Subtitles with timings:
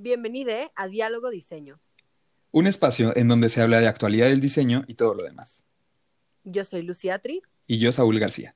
[0.00, 1.80] Bienvenide a Diálogo Diseño.
[2.52, 5.66] Un espacio en donde se habla de actualidad del diseño y todo lo demás.
[6.44, 7.42] Yo soy Lucía Tri.
[7.66, 8.54] Y yo, Saúl García.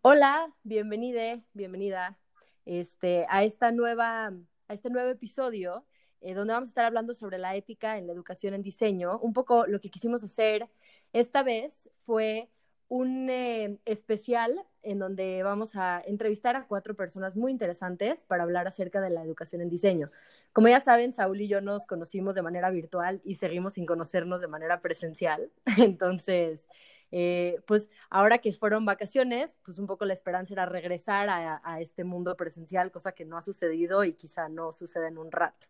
[0.00, 2.18] Hola, bienvenide, bienvenida
[2.64, 4.28] este, a, esta nueva,
[4.66, 5.84] a este nuevo episodio
[6.22, 9.18] eh, donde vamos a estar hablando sobre la ética en la educación en diseño.
[9.18, 10.70] Un poco lo que quisimos hacer
[11.12, 12.48] esta vez fue
[12.88, 18.66] un eh, especial en donde vamos a entrevistar a cuatro personas muy interesantes para hablar
[18.66, 20.10] acerca de la educación en diseño.
[20.52, 24.40] Como ya saben, Saúl y yo nos conocimos de manera virtual y seguimos sin conocernos
[24.40, 25.50] de manera presencial.
[25.78, 26.68] Entonces,
[27.12, 31.80] eh, pues ahora que fueron vacaciones, pues un poco la esperanza era regresar a, a
[31.80, 35.66] este mundo presencial, cosa que no ha sucedido y quizá no suceda en un rato.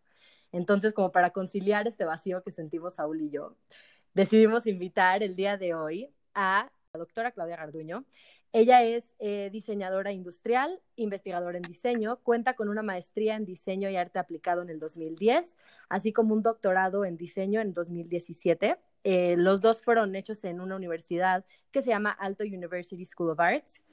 [0.51, 3.55] Entonces, como para conciliar este vacío que sentimos Saúl y yo,
[4.13, 8.05] decidimos invitar el día de hoy a la doctora Claudia Garduño.
[8.53, 13.95] Ella es eh, diseñadora industrial, investigadora en diseño, cuenta con una maestría en diseño y
[13.95, 15.55] arte aplicado en el 2010,
[15.87, 18.77] así como un doctorado en diseño en 2017.
[19.03, 23.39] Eh, los dos fueron hechos en una universidad que se llama Alto University School of
[23.39, 23.83] Arts,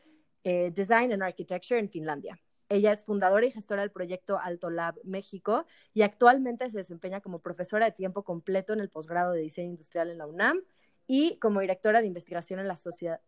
[0.43, 2.41] eh, Design and Architecture en Finlandia.
[2.69, 7.39] Ella es fundadora y gestora del proyecto Alto Lab México y actualmente se desempeña como
[7.39, 10.63] profesora de tiempo completo en el posgrado de diseño industrial en la UNAM
[11.09, 12.79] y como directora de investigación en la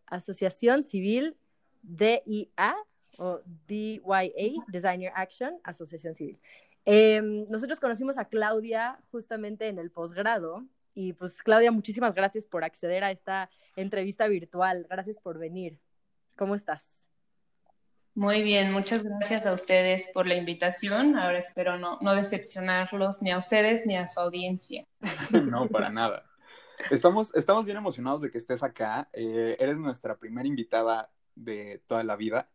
[0.06, 1.36] Asociación Civil
[1.82, 2.76] DIA
[3.18, 6.38] o DYA, Designer Action, Asociación Civil.
[6.84, 12.64] Em, nosotros conocimos a Claudia justamente en el posgrado y pues Claudia, muchísimas gracias por
[12.64, 14.86] acceder a esta entrevista virtual.
[14.88, 15.78] Gracias por venir.
[16.36, 17.06] ¿Cómo estás?
[18.14, 21.16] Muy bien, muchas gracias a ustedes por la invitación.
[21.16, 24.84] Ahora espero no, no decepcionarlos ni a ustedes ni a su audiencia.
[25.30, 26.29] no, para nada.
[26.90, 29.08] Estamos, estamos bien emocionados de que estés acá.
[29.12, 32.48] Eh, eres nuestra primera invitada de toda la vida.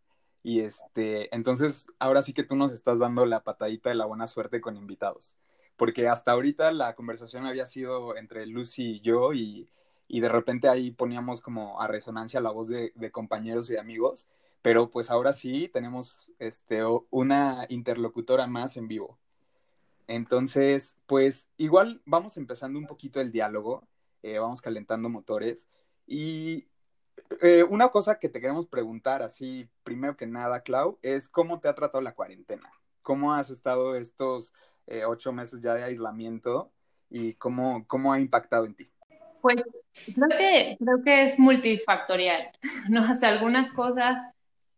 [0.44, 4.28] Y este, entonces, ahora sí que tú nos estás dando la patadita de la buena
[4.28, 5.36] suerte con invitados.
[5.76, 9.68] Porque hasta ahorita la conversación había sido entre Lucy y yo, y,
[10.08, 13.80] y de repente ahí poníamos como a resonancia la voz de, de, compañeros y de
[13.80, 14.28] amigos.
[14.62, 19.18] Pero pues ahora sí tenemos este, una interlocutora más en vivo.
[20.08, 23.88] Entonces, pues igual vamos empezando un poquito el diálogo.
[24.26, 25.70] Eh, vamos calentando motores.
[26.08, 26.66] Y
[27.44, 31.68] eh, una cosa que te queremos preguntar, así, primero que nada, Clau, es cómo te
[31.68, 32.68] ha tratado la cuarentena.
[33.04, 34.56] ¿Cómo has estado estos
[34.88, 36.72] eh, ocho meses ya de aislamiento
[37.08, 38.90] y cómo, cómo ha impactado en ti?
[39.44, 39.64] Pues
[39.94, 42.50] creo que, creo que es multifactorial,
[42.90, 43.02] ¿no?
[43.04, 44.20] hace algunas cosas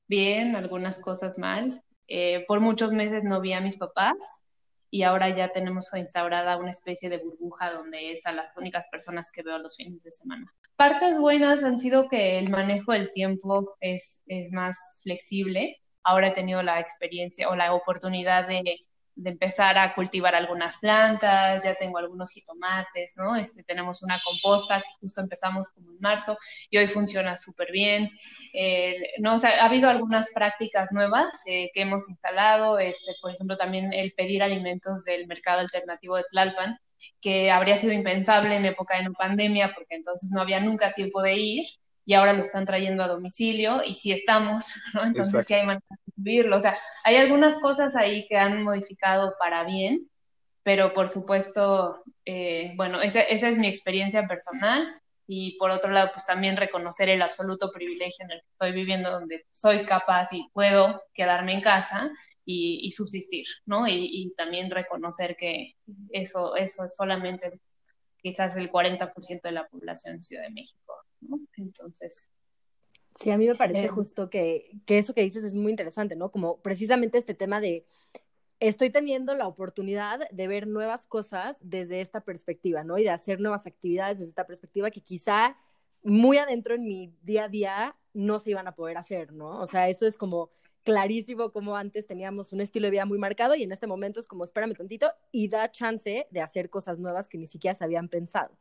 [0.08, 1.82] bien, algunas cosas mal.
[2.50, 4.46] por muchos meses no vi a mis papás,
[4.90, 9.32] y ahora ya tenemos instaurada una especie de burbuja donde es a las únicas personas
[9.32, 10.54] que veo los fines de semana.
[10.76, 15.82] Partes buenas han sido que el manejo del tiempo es, es más flexible.
[16.04, 18.87] Ahora he tenido la experiencia o la oportunidad de
[19.18, 23.36] de empezar a cultivar algunas plantas, ya tengo algunos jitomates, ¿no?
[23.36, 26.38] Este, tenemos una composta que justo empezamos como en marzo
[26.70, 28.12] y hoy funciona súper bien.
[28.54, 29.34] Eh, ¿no?
[29.34, 33.92] O sea, ha habido algunas prácticas nuevas eh, que hemos instalado, este, por ejemplo, también
[33.92, 36.78] el pedir alimentos del mercado alternativo de Tlalpan,
[37.20, 41.24] que habría sido impensable en época de no pandemia, porque entonces no había nunca tiempo
[41.24, 41.66] de ir
[42.06, 45.04] y ahora lo están trayendo a domicilio y sí estamos, ¿no?
[45.06, 45.84] Entonces sí hay manera
[46.18, 46.58] vivirlo.
[46.58, 50.10] O sea, hay algunas cosas ahí que han modificado para bien,
[50.64, 56.10] pero por supuesto, eh, bueno, esa, esa, es mi experiencia personal y por otro lado,
[56.14, 60.50] pues también reconocer el absoluto privilegio en el que estoy viviendo, donde soy capaz y
[60.54, 62.10] puedo quedarme en casa
[62.44, 63.88] y, y subsistir, ¿no?
[63.88, 65.76] Y, también reconocer que
[66.12, 67.60] eso, eso es solamente
[68.22, 70.94] quizás el 40% de la población en Ciudad de México.
[71.58, 72.32] Entonces.
[73.20, 76.16] Sí, a mí me parece eh, justo que, que eso que dices es muy interesante,
[76.16, 76.30] ¿no?
[76.32, 77.86] Como precisamente este tema de
[78.60, 82.98] estoy teniendo la oportunidad de ver nuevas cosas desde esta perspectiva, ¿no?
[82.98, 85.58] Y de hacer nuevas actividades desde esta perspectiva que quizá
[86.04, 89.60] muy adentro en mi día a día no se iban a poder hacer, ¿no?
[89.60, 90.52] O sea, eso es como
[90.84, 94.28] clarísimo como antes teníamos un estilo de vida muy marcado y en este momento es
[94.28, 98.08] como espérame tantito y da chance de hacer cosas nuevas que ni siquiera se habían
[98.08, 98.58] pensado.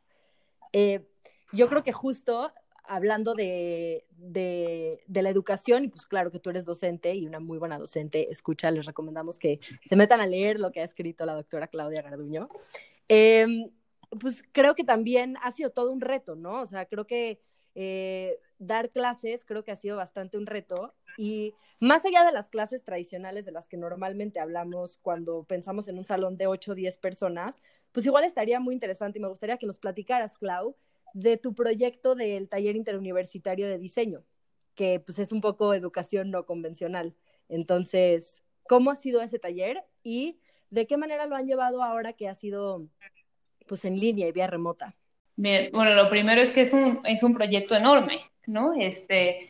[0.73, 1.07] Eh,
[1.53, 2.51] yo creo que justo
[2.87, 7.57] hablando de, de, la educación, y pues claro que tú eres docente y una muy
[7.57, 11.35] buena docente, escucha, les recomendamos que se metan a leer lo que ha escrito la
[11.35, 12.49] doctora Claudia Garduño.
[13.07, 13.69] Em,
[14.19, 16.61] pues creo que también ha sido todo un reto, ¿no?
[16.61, 17.41] O sea, creo que
[17.75, 22.49] eh, dar clases creo que ha sido bastante un reto y más allá de las
[22.49, 26.75] clases tradicionales de las que normalmente hablamos cuando pensamos en un salón de 8 o
[26.75, 27.61] 10 personas,
[27.91, 30.75] pues igual estaría muy interesante y me gustaría que nos platicaras, Clau,
[31.17, 34.23] de tu proyecto del taller interuniversitario de diseño.
[34.75, 37.15] que pues es un poco educación no convencional.
[37.49, 40.37] Entonces, ¿cómo ha sido ese taller y
[40.69, 42.87] de qué manera lo han llevado ahora que ha sido
[43.67, 44.95] pues en línea y vía remota?
[45.35, 48.73] Bien, bueno, lo primero es que es un, es un proyecto enorme, ¿no?
[48.79, 49.49] Este,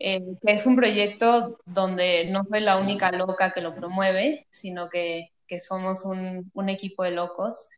[0.00, 5.30] eh, es un proyecto donde no soy la única loca que lo promueve, sino que,
[5.46, 7.70] que somos un, un, equipo de locos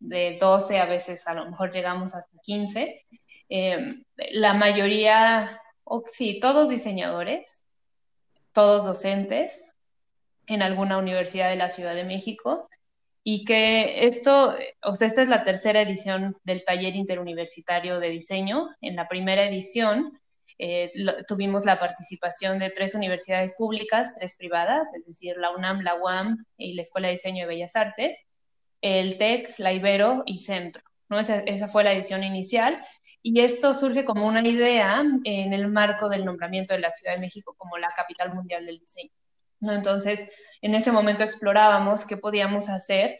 [0.00, 3.06] de 12, a veces a lo mejor llegamos hasta 15.
[3.48, 3.78] Eh,
[4.32, 7.66] la mayoría, o sí, todos diseñadores,
[8.52, 9.74] todos docentes
[10.46, 12.68] en alguna universidad de la Ciudad de México
[13.22, 18.68] y que esto, o sea, esta es la tercera edición del taller interuniversitario de diseño.
[18.80, 20.18] En la primera edición
[20.58, 20.90] eh,
[21.26, 26.44] tuvimos la participación de tres universidades públicas, tres privadas, es decir, la UNAM, la UAM
[26.56, 28.26] y la Escuela de Diseño de Bellas Artes,
[28.80, 30.82] el TEC, la Ibero y Centro.
[31.08, 31.18] ¿no?
[31.18, 32.84] Esa, fue la edición inicial
[33.22, 37.20] y esto surge como una idea en el marco del nombramiento de la Ciudad de
[37.20, 39.10] México como la capital mundial del diseño.
[39.60, 39.72] ¿no?
[39.72, 40.30] Entonces,
[40.62, 43.18] en ese momento explorábamos qué podíamos hacer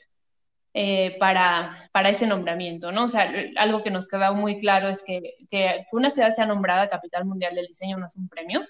[0.75, 3.04] eh, para, para, ese nombramiento, ¿no?
[3.04, 6.90] O sea, algo que nos quedó muy claro es que, que, una ciudad sea nombrada
[6.90, 8.64] capital mundial del diseño no es un premio,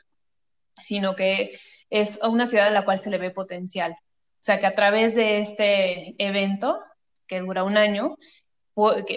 [0.76, 1.58] sino que
[1.90, 3.94] es una ciudad a la cual se le ve potencial.
[4.38, 6.78] O sea, que a través de este evento,
[7.26, 8.16] que dura un año,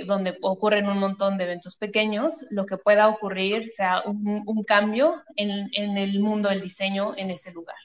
[0.05, 5.69] donde ocurren un montón de eventos pequeños, lo que pueda ocurrir sea un, cambio en,
[5.73, 7.75] en, el mundo del diseño en ese lugar.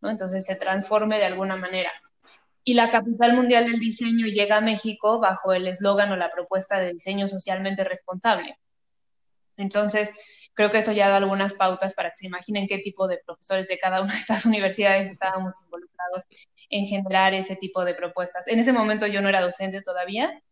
[0.00, 0.08] ¿no?
[0.08, 1.92] Entonces se transforme de alguna manera.
[2.64, 6.78] Y la capital mundial del diseño llega a México bajo el eslogan o la propuesta
[6.78, 8.58] de diseño socialmente responsable.
[9.58, 10.12] Entonces,
[10.58, 13.68] creo que eso ya da algunas pautas para que se imaginen qué tipo de profesores
[13.68, 16.24] de cada una de estas universidades estábamos involucrados
[16.68, 18.48] en generar ese tipo de propuestas.
[18.48, 20.42] En ese momento yo no era docente todavía,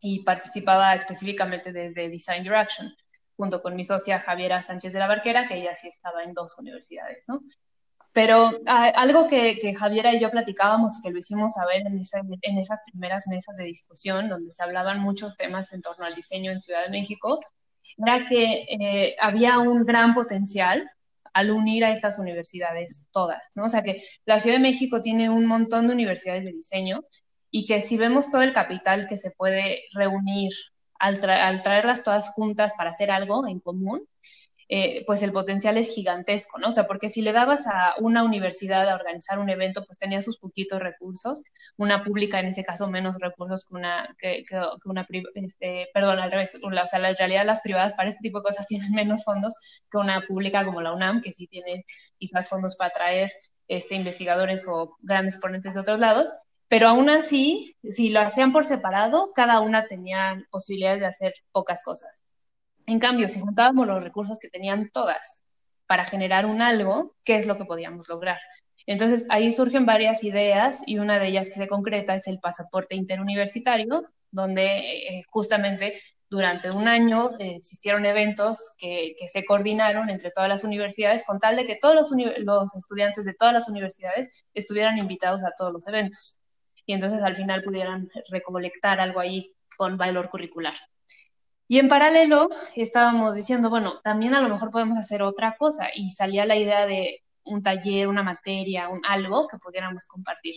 [0.00, 2.94] y participaba específicamente desde Design Direction,
[3.36, 6.58] junto con mi socia Javiera Sánchez de la Barquera, que ella sí estaba en dos
[6.58, 7.42] universidades, ¿no?
[8.14, 11.98] Pero a, algo que, que, Javiera y yo platicábamos y que lo hicimos saber en,
[11.98, 16.14] esa, en esas primeras mesas de discusión, donde se hablaban muchos temas en torno al
[16.14, 17.40] diseño en Ciudad de México,
[17.98, 20.90] era que eh, había un gran potencial
[21.32, 23.64] al unir a estas universidades todas, ¿no?
[23.64, 27.04] O sea que la Ciudad de México tiene un montón de universidades de diseño
[27.50, 30.52] y que si vemos todo el capital que se puede reunir
[30.98, 34.06] al, al traerlas todas juntas para hacer algo en común,
[34.74, 36.68] eh, pues el potencial es gigantesco, ¿no?
[36.68, 40.22] O sea, porque si le dabas a una universidad a organizar un evento, pues tenía
[40.22, 41.44] sus poquitos recursos,
[41.76, 46.30] una pública en ese caso menos recursos que una, que, que, una este, perdón, al
[46.30, 49.54] revés, o sea, en realidad las privadas para este tipo de cosas tienen menos fondos
[49.90, 51.84] que una pública como la UNAM, que sí tiene
[52.16, 53.30] quizás fondos para atraer
[53.68, 56.32] este, investigadores o grandes ponentes de otros lados,
[56.68, 61.82] pero aún así, si lo hacían por separado, cada una tenía posibilidades de hacer pocas
[61.84, 62.24] cosas.
[62.86, 65.44] En cambio, si juntábamos los recursos que tenían todas
[65.86, 68.38] para generar un algo, ¿qué es lo que podíamos lograr?
[68.86, 72.96] Entonces, ahí surgen varias ideas y una de ellas que se concreta es el pasaporte
[72.96, 74.64] interuniversitario, donde
[75.18, 81.24] eh, justamente durante un año eh, existieron eventos que, se coordinaron entre todas las universidades
[81.26, 85.52] con tal de que todos los, los estudiantes de todas las universidades estuvieran invitados a
[85.56, 86.40] todos los eventos
[86.86, 90.74] y entonces al final pudieran recolectar algo ahí con valor curricular.
[91.72, 96.10] Y en paralelo estábamos diciendo, bueno, también a lo mejor podemos hacer otra cosa y
[96.10, 100.56] salía la idea de un taller, una materia, un algo que pudiéramos compartir.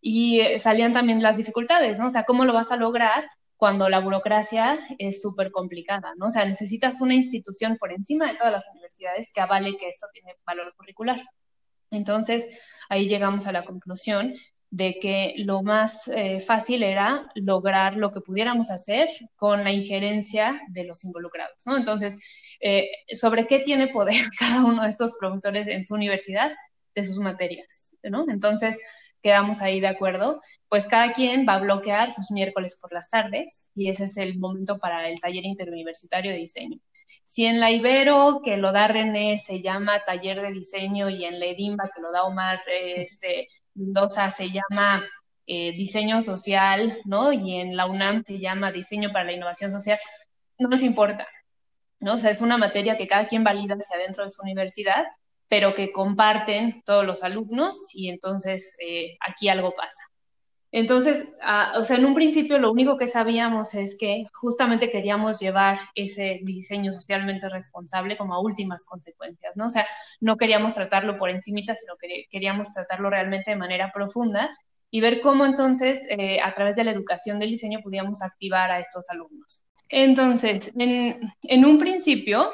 [0.00, 2.06] Y eh, salían también las dificultades, ¿no?
[2.06, 3.28] O sea, ¿cómo lo vas a lograr
[3.58, 6.28] cuando la burocracia es súper complicada, ¿no?
[6.28, 10.06] O sea, necesitas una institución por encima de todas las universidades que avale que esto
[10.14, 11.20] tiene valor curricular.
[11.90, 12.48] Entonces,
[12.88, 14.32] ahí llegamos a la conclusión
[14.70, 20.60] de que lo más eh, fácil era lograr lo que pudiéramos hacer con la injerencia
[20.68, 21.76] de los involucrados, ¿no?
[21.76, 22.20] Entonces,
[22.60, 26.52] eh, ¿sobre qué tiene poder cada uno de estos profesores en su universidad?
[26.94, 28.24] De sus materias, ¿no?
[28.28, 28.76] Entonces,
[29.22, 33.70] quedamos ahí de acuerdo, pues cada quien va a bloquear sus miércoles por las tardes
[33.74, 36.78] y ese es el momento para el taller interuniversitario de diseño.
[37.24, 41.38] Si en la Ibero, que lo da René, se llama taller de diseño y en
[41.40, 43.48] la Edimba, que lo da Omar, este,
[43.78, 45.04] Mendoza se llama
[45.46, 47.32] eh, diseño social, ¿no?
[47.32, 49.98] Y en la UNAM se llama diseño para la innovación social,
[50.58, 51.26] no nos importa,
[52.00, 52.14] ¿no?
[52.14, 55.06] O sea, es una materia que cada quien valida hacia dentro de su universidad,
[55.48, 60.02] pero que comparten todos los alumnos y entonces eh, aquí algo pasa.
[60.70, 65.40] Entonces, uh, o sea, en un principio lo único que sabíamos es que justamente queríamos
[65.40, 69.66] llevar ese diseño socialmente responsable como a últimas consecuencias, ¿no?
[69.66, 69.86] O sea,
[70.20, 74.50] no queríamos tratarlo por encimita, sino que queríamos tratarlo realmente de manera profunda
[74.90, 78.80] y ver cómo entonces eh, a través de la educación del diseño podíamos activar a
[78.80, 79.66] estos alumnos.
[79.88, 82.50] Entonces, en, en un principio,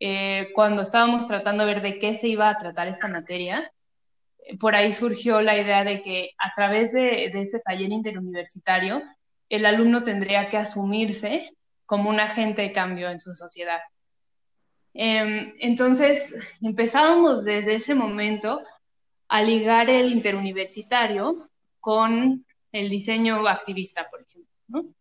[0.00, 3.70] eh, cuando estábamos tratando de ver de qué se iba a tratar esta materia,
[4.58, 9.02] por ahí surgió la idea de que a través de, este taller interuniversitario,
[9.48, 11.50] el alumno tendría que asumirse
[11.86, 13.80] como un agente de cambio en su sociedad.
[14.94, 18.62] Em, entonces, empezábamos desde ese momento
[19.28, 21.48] a ligar el interuniversitario
[21.80, 24.94] con el diseño activista, por ejemplo.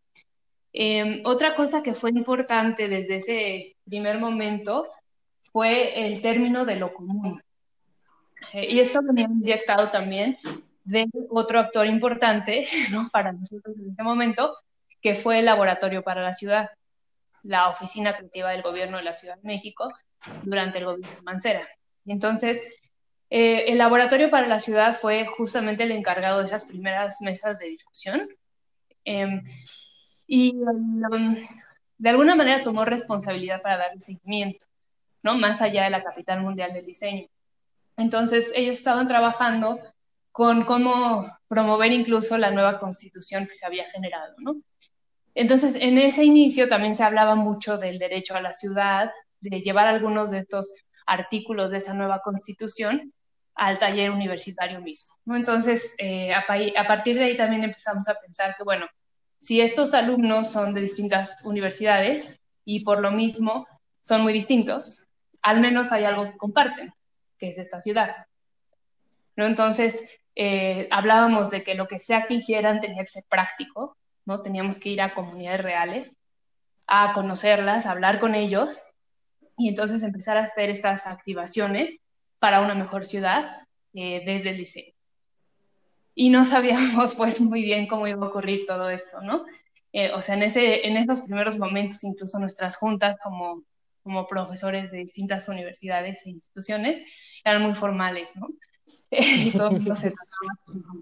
[0.74, 4.88] Em, otra cosa que fue importante desde ese primer momento
[5.52, 7.42] fue el término de lo común.
[8.54, 10.38] Y esto venía inyectado también
[10.84, 13.08] de otro actor importante ¿no?
[13.12, 14.56] para nosotros en este momento,
[15.02, 16.70] que fue el Laboratorio para la Ciudad,
[17.44, 19.92] la oficina creativa del gobierno de la Ciudad de México
[20.44, 21.68] durante el gobierno de Mancera.
[22.06, 22.62] Entonces,
[23.30, 27.68] eh, el Laboratorio para la Ciudad fue justamente el encargado de esas primeras mesas de
[27.68, 28.28] discusión.
[29.06, 29.42] Em,
[30.28, 31.36] y um,
[31.98, 34.66] de alguna manera tomó responsabilidad para darle seguimiento,
[35.24, 35.36] ¿no?
[35.38, 37.28] Más allá de la capital mundial del diseño.
[37.98, 39.80] Entonces, ellos estaban trabajando
[40.32, 44.62] con cómo promover incluso la nueva constitución que se había generado, ¿no?
[45.34, 49.88] Entonces, en ese inicio también se hablaba mucho del derecho a la ciudad, de llevar
[49.88, 50.74] algunos de estos
[51.06, 53.14] artículos de esa nueva constitución
[53.56, 55.14] al taller universitario mismo.
[55.28, 56.46] Entonces, eh, a,
[56.88, 58.88] partir de ahí también empezamos a pensar que, bueno,
[59.38, 63.68] si estos alumnos son de distintas universidades y por lo mismo
[64.02, 65.06] son muy distintos,
[65.42, 66.94] al menos hay algo que comparten
[67.42, 68.28] que es esta ciudad.
[69.36, 69.48] ¿No?
[69.48, 74.44] Entonces, eh, hablábamos de que lo que sea que hicieran tenía que ser práctico, ¿no?
[74.44, 76.18] Teníamos que ir a comunidades reales,
[76.86, 78.82] a conocerlas, a hablar con ellos
[79.58, 81.98] y entonces empezar a hacer estas activaciones
[82.38, 83.58] para una mejor ciudad
[83.96, 84.94] eh, desde el diseño.
[86.14, 89.46] Y no sabíamos pues muy bien cómo iba a ocurrir todo esto, ¿no?
[89.94, 93.64] Eh, o sea, en, ese, en esos primeros momentos, incluso nuestras juntas como,
[94.04, 97.04] como profesores de distintas universidades e instituciones,
[97.44, 98.48] eran muy formales, ¿no?
[99.12, 101.00] y todo el mundo se trataba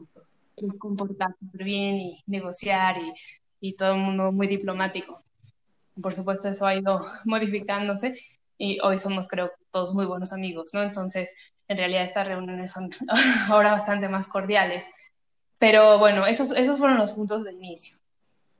[0.57, 3.13] de comportar súper bien y negociar y,
[3.59, 5.23] y todo el mundo muy diplomático.
[6.01, 8.19] Por supuesto, eso ha ido modificándose
[8.57, 10.81] y hoy somos, creo, todos muy buenos amigos, ¿no?
[10.81, 11.33] Entonces,
[11.67, 12.89] en realidad estas reuniones son
[13.49, 14.89] ahora bastante más cordiales.
[15.57, 17.97] Pero bueno, esos, esos fueron los puntos de inicio.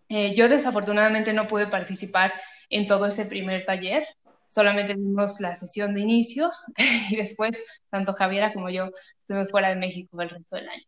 [0.09, 2.33] Eh, yo desafortunadamente no pude participar
[2.69, 4.03] en todo ese primer taller,
[4.49, 6.51] solamente vimos la sesión de inicio
[7.09, 10.83] y después tanto Javiera como yo estuvimos fuera de México el resto del año.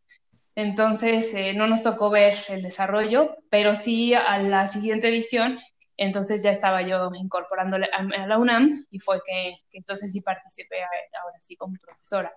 [0.55, 5.59] Entonces eh, no nos tocó ver el desarrollo, pero sí a la siguiente edición,
[5.95, 11.39] entonces ya estaba yo incorporándole a, la UNAM y fue que, entonces sí participé ahora
[11.39, 12.35] sí como profesora.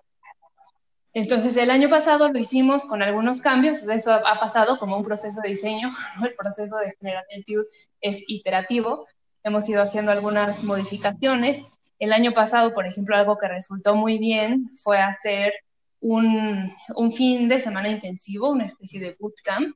[1.13, 5.41] Entonces el año pasado lo hicimos con algunos cambios, eso ha pasado como un proceso
[5.41, 5.89] de diseño,
[6.23, 7.65] el proceso de generar el TUD
[8.01, 9.07] es iterativo,
[9.45, 11.65] hemos ido haciendo algunas modificaciones.
[11.99, 15.53] El año pasado, por ejemplo, algo que resultó muy bien fue hacer
[16.01, 16.71] un,
[17.15, 19.75] fin de semana intensivo, una especie de bootcamp,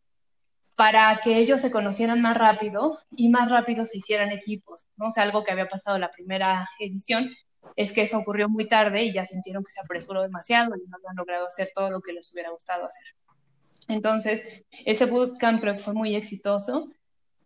[0.76, 4.86] para que ellos se conocieran más rápido y más rápido se hicieran equipos.
[4.98, 5.08] ¿no?
[5.08, 7.30] O algo que había pasado la primera edición
[7.76, 10.98] es que eso ocurrió muy tarde y ya sintieron que se apresuró demasiado y no
[11.08, 13.06] han logrado hacer todo lo que les hubiera gustado hacer.
[13.88, 16.90] Entonces, ese bootcamp fue muy exitoso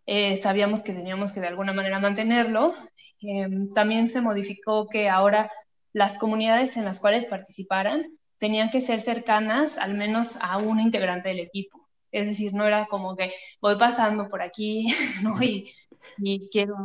[0.06, 2.74] eh, sabíamos que teníamos que de alguna manera mantenerlo.
[3.20, 5.50] Em, también se modificó que ahora
[5.92, 8.04] las comunidades en las cuales participaran
[8.38, 11.80] tenían que ser cercanas al menos a un integrante del equipo.
[12.12, 14.86] Es decir, no era como que voy pasando por aquí
[15.22, 15.42] ¿no?
[15.42, 15.72] y,
[16.18, 16.76] y quiero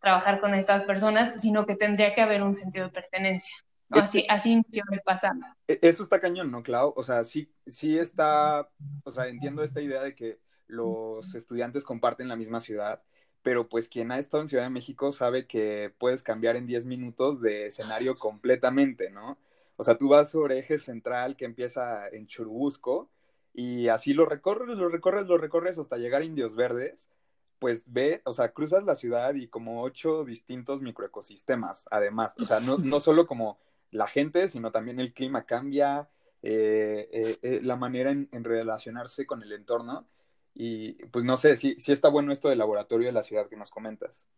[0.00, 3.54] trabajar con estas personas, sino que tendría que haber un sentido de pertenencia.
[3.90, 5.00] Así, así inició el
[5.66, 6.92] eso está cañón, ¿no, Clau?
[6.96, 8.68] O sea, sí, sí está,
[9.02, 10.38] o sea, entiendo esta idea de que
[10.70, 13.02] los estudiantes comparten la misma ciudad,
[13.42, 16.86] pero pues quien ha estado en Ciudad de México sabe que puedes cambiar en 10
[16.86, 19.38] minutos de escenario completamente, ¿no?
[19.76, 23.08] O sea, tú vas sobre eje central que empieza en Churubusco
[23.54, 27.08] y así lo recorres, lo recorres, lo recorres hasta llegar a Indios Verdes,
[27.58, 32.60] pues ve, o sea, cruzas la ciudad y como ocho distintos microecosistemas, además, o sea,
[32.60, 33.58] no, no solo como
[33.90, 36.08] la gente, sino también el clima cambia,
[36.42, 40.06] eh, eh, eh, la manera en, en relacionarse con el entorno.
[40.54, 43.70] Y pues no sé, si está bueno esto del laboratorio de la ciudad que nos
[43.70, 44.28] comentas.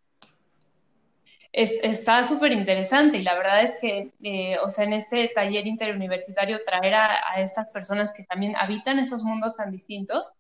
[1.53, 6.61] está súper interesante y la verdad es que, eh, o sea, en este taller interuniversitario
[6.65, 10.33] traer a, estas personas que también habitan esos mundos tan distintos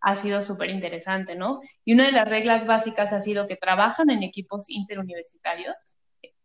[0.00, 1.60] ha sido súper interesante, ¿no?
[1.84, 5.74] Y una de las reglas básicas ha sido que trabajan en equipos interuniversitarios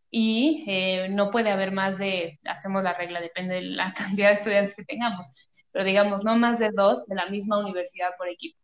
[0.10, 4.36] y eh, no puede haber más de, hacemos la regla, depende de la cantidad de
[4.36, 5.28] estudiantes que tengamos,
[5.72, 8.63] pero digamos, no más de dos de la misma universidad por equipo.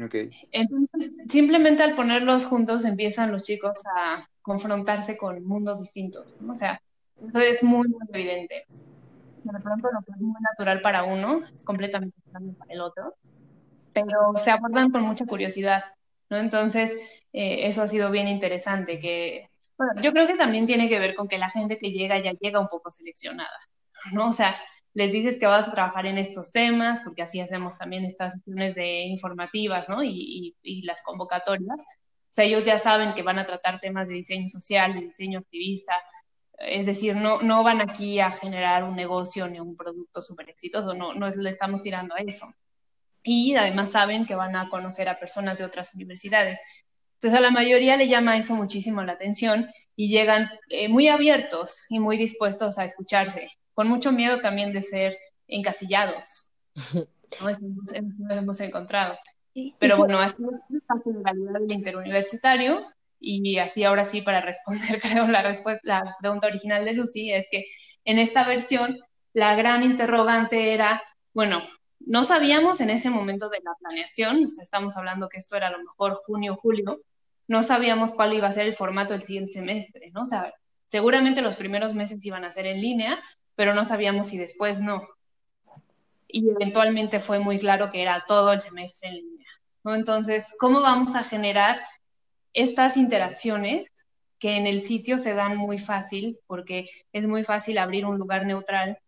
[0.00, 0.30] Okay.
[0.52, 6.54] Entonces, simplemente al ponerlos juntos empiezan los chicos a confrontarse con mundos distintos, ¿no?
[6.54, 6.80] O sea,
[7.28, 8.64] eso es muy, muy evidente.
[8.68, 13.16] De pronto lo que es muy natural para uno es completamente diferente para el otro,
[13.92, 15.84] pero se abordan con mucha curiosidad,
[16.30, 16.38] ¿no?
[16.38, 16.98] Entonces,
[17.32, 21.14] eh, eso ha sido bien interesante, que, bueno, yo creo que también tiene que ver
[21.14, 23.58] con que la gente que llega ya llega un poco seleccionada,
[24.12, 24.28] ¿no?
[24.28, 24.54] O sea,
[24.94, 28.74] les dices que vas a trabajar en estos temas, porque así hacemos también estas sesiones
[28.74, 30.02] de informativas, ¿no?
[30.04, 31.80] Y, las convocatorias.
[31.80, 35.38] O sea, ellos ya saben que van a tratar temas de diseño social, de diseño
[35.40, 35.94] activista.
[36.58, 40.94] Es decir, no, no van aquí a generar un negocio ni un producto súper exitoso,
[40.94, 42.46] no, no le estamos tirando a eso.
[43.22, 46.60] Y además saben que van a conocer a personas de otras universidades.
[47.14, 51.84] Entonces a la mayoría le llama eso muchísimo la atención y llegan eh, muy abiertos
[51.88, 55.16] y muy dispuestos a escucharse con mucho miedo también de ser
[55.48, 56.52] encasillados.
[57.40, 57.48] ¿no?
[57.48, 57.60] Eso
[57.94, 59.18] hemos, encontrado.
[59.78, 62.82] Pero bueno, así es la generalidad del interuniversitario
[63.20, 67.48] y así ahora sí para responder creo la, respuesta, la pregunta original de Lucy es
[67.50, 67.64] que
[68.04, 68.98] en esta versión
[69.32, 71.02] la gran interrogante era,
[71.32, 71.62] bueno,
[72.00, 75.68] no sabíamos en ese momento de la planeación, o sea, estamos hablando que esto era
[75.68, 77.00] a lo mejor junio, julio,
[77.48, 80.22] no sabíamos cuál iba a ser el formato del siguiente semestre, ¿no?
[80.22, 80.52] O sea,
[80.88, 83.22] seguramente los primeros meses iban a ser en línea,
[83.54, 85.00] pero no sabíamos si después no.
[86.28, 89.46] Y eventualmente fue muy claro que era todo el semestre en línea.
[89.84, 91.80] Entonces, ¿cómo vamos a generar
[92.54, 93.90] estas interacciones
[94.38, 98.44] que en el sitio se dan muy fácil, porque es muy fácil abrir un lugar
[98.44, 98.98] neutral,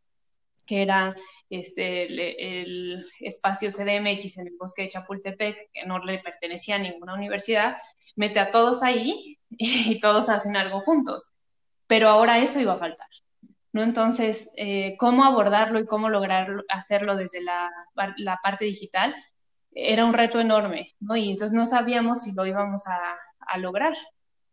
[0.67, 1.15] que era
[1.51, 6.79] este, el, el, espacio CDMX en el bosque de Chapultepec, que no le pertenecía a
[6.79, 7.77] ninguna universidad,
[8.17, 11.33] mete a todos ahí y todos hacen algo juntos.
[11.87, 13.09] Pero ahora eso iba a faltar.
[13.75, 13.83] ¿No?
[13.83, 17.71] Entonces, eh, cómo abordarlo y cómo lograr hacerlo desde la,
[18.43, 19.15] parte digital
[19.73, 21.17] era un reto enorme, ¿no?
[21.17, 23.95] Y entonces no sabíamos si lo íbamos a, lograr.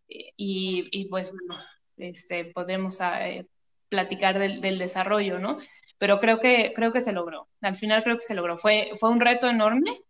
[0.07, 1.63] Y, y, pues bueno,
[1.97, 3.47] este, podemos eh,
[3.89, 5.59] platicar del, del, desarrollo, ¿no?
[5.99, 7.47] Pero creo que, creo que se logró.
[7.61, 8.57] Al final creo que se logró.
[8.57, 10.03] Fue, fue un reto enorme,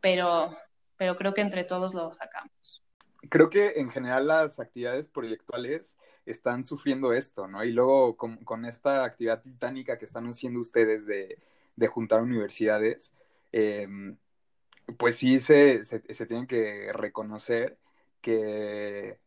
[0.00, 0.50] pero,
[0.98, 2.84] pero creo que entre todos lo sacamos.
[3.30, 7.64] Creo que en general las actividades proyectuales están sufriendo esto, ¿no?
[7.64, 11.38] Y luego con, esta actividad titánica que están haciendo ustedes de,
[11.88, 13.12] juntar universidades,
[13.52, 14.16] em,
[14.98, 17.78] pues sí se, se, tienen que reconocer
[18.20, 19.18] que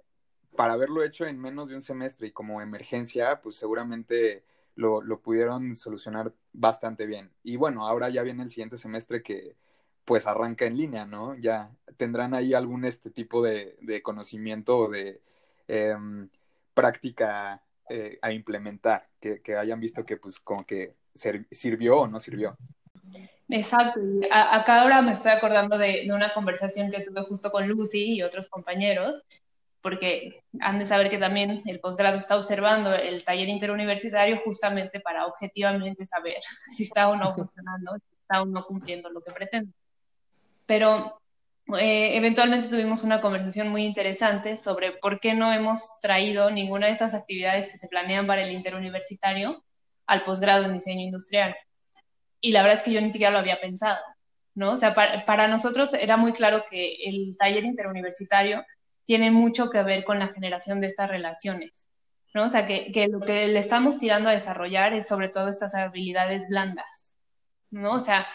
[0.55, 4.43] para haberlo hecho en menos de un semestre y como emergencia, pues seguramente
[4.75, 7.31] lo, pudieron solucionar bastante bien.
[7.43, 9.55] Y bueno, ahora ya viene el siguiente semestre que
[10.05, 11.35] pues arranca en línea, ¿no?
[11.35, 15.21] Ya tendrán ahí algún este tipo de, de conocimiento de...
[15.67, 16.29] Em,
[16.75, 20.93] práctica eh, a implementar, que, que, hayan visto que pues como que
[21.49, 22.55] sirvió o no sirvió.
[23.49, 23.99] Exacto.
[24.31, 28.23] acá ahora me estoy acordando de, de, una conversación que tuve justo con Lucy y
[28.23, 29.23] otros compañeros,
[29.81, 35.27] porque han de saber que también el posgrado está observando el taller interuniversitario justamente para
[35.27, 36.37] objetivamente saber
[36.75, 39.71] si está o no funcionando, si está o no cumpliendo lo que pretende.
[40.65, 41.21] Pero
[41.73, 46.93] eh, eventualmente tuvimos una conversación muy interesante sobre por qué no hemos traído ninguna de
[46.93, 49.63] estas actividades que se planean para el interuniversitario
[50.05, 51.55] al posgrado en diseño industrial.
[52.39, 53.97] Y la verdad es que yo ni siquiera lo había pensado,
[54.53, 54.73] ¿no?
[54.73, 58.63] O sea, para, nosotros era muy claro que el taller interuniversitario
[59.03, 61.89] tiene mucho que ver con la generación de estas relaciones,
[62.35, 62.43] ¿no?
[62.43, 65.73] O sea, que, que lo que le estamos tirando a desarrollar es sobre todo estas
[65.73, 67.19] habilidades blandas,
[67.71, 67.93] ¿no?
[67.93, 68.27] O sea,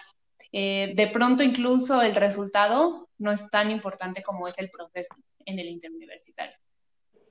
[0.52, 5.58] eh, de pronto incluso el resultado no es tan importante como es el proceso en
[5.58, 6.56] el interuniversitario.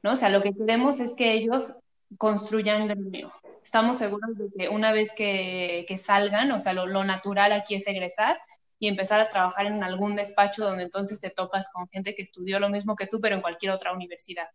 [0.04, 0.14] ¿no?
[0.14, 1.80] O sea, lo que queremos es que ellos
[2.18, 3.32] construyan gremio.
[3.64, 7.88] Estamos seguros de que una vez que, salgan, o sea, lo, lo, natural aquí es
[7.88, 8.40] egresar
[8.80, 12.60] y empezar a trabajar en algún despacho donde entonces te topas con gente que estudió
[12.60, 14.48] lo mismo que tú, pero en cualquier otra universidad.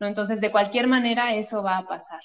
[0.00, 0.06] ¿no?
[0.06, 2.20] Entonces, de cualquier manera, eso va a pasar.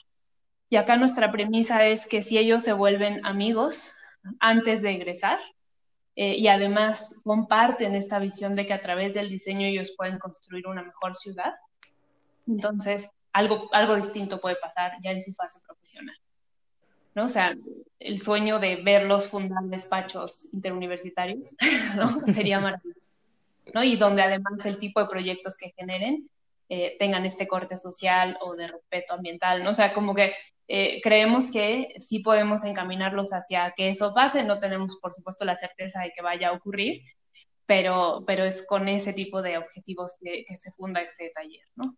[0.70, 3.96] Y acá nuestra premisa es que si ellos se vuelven amigos
[4.40, 5.40] antes de egresar,
[6.16, 10.68] eh, y además comparten esta visión de que a través del diseño ellos pueden construir
[10.68, 11.54] una mejor ciudad.
[12.48, 16.16] Entonces, algo, algo distinto puede pasar ya en su fase profesional.
[17.16, 17.26] ¿no?
[17.26, 17.56] O sea,
[18.00, 21.56] el sueño de verlos fundar despachos interuniversitarios,
[21.96, 22.22] ¿no?
[22.32, 23.00] Sería maravilloso.
[23.74, 23.84] ¿no?
[23.84, 26.30] Y donde además el tipo de proyectos que generen
[26.76, 29.70] eh, tengan este corte social o de respeto ambiental, ¿no?
[29.70, 30.34] O sea, como que
[30.68, 35.56] eh, creemos que sí podemos encaminarlos hacia que eso pase, no tenemos por supuesto la
[35.56, 37.04] certeza de que vaya a ocurrir,
[37.68, 41.96] pero, pero es con ese tipo de objetivos que, se funda este taller, ¿no?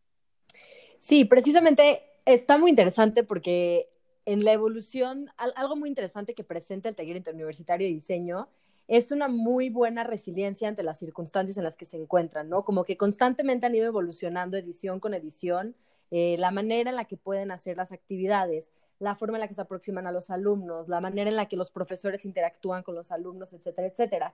[1.00, 3.88] Sí, precisamente está muy interesante porque
[4.26, 8.50] en la evolución, algo muy interesante que presenta el taller interuniversitario de diseño
[8.88, 12.64] es una muy buena resiliencia ante las circunstancias en las que se encuentran, ¿no?
[12.64, 15.76] Como que constantemente han ido evolucionando edición con edición,
[16.12, 19.56] eh, la manera en la que pueden hacer las actividades, la forma en la que
[19.56, 23.12] se aproximan a los alumnos, la manera en la que los profesores interactúan con los
[23.12, 24.34] alumnos, etcétera, etcétera.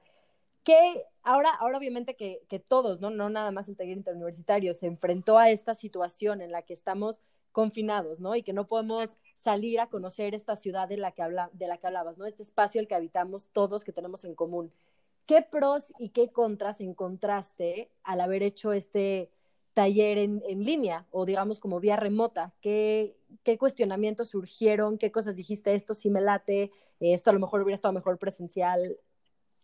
[0.64, 3.10] Que ahora, ahora obviamente que, que todos, ¿no?
[3.10, 7.20] no nada más el taller interuniversitario, se enfrentó a esta situación en la que estamos
[7.52, 8.36] confinados, ¿no?
[8.36, 11.78] Y que no podemos salir a conocer esta ciudad de la que, habla, de la
[11.78, 12.26] que hablabas, ¿no?
[12.26, 14.72] Este espacio al que habitamos todos, que tenemos en común.
[15.26, 19.30] ¿Qué pros y qué contras encontraste al haber hecho este
[19.74, 22.54] taller en, en línea o digamos como vía remota?
[22.62, 24.98] ¿Qué, ¿Qué, cuestionamientos surgieron?
[24.98, 25.76] ¿Qué cosas dijiste?
[25.76, 28.98] Esto sí me late, esto a lo mejor hubiera estado mejor presencial.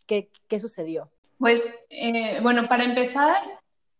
[0.06, 1.10] ¿Qué, qué sucedió?
[1.38, 3.36] Pues, eh, bueno, para empezar,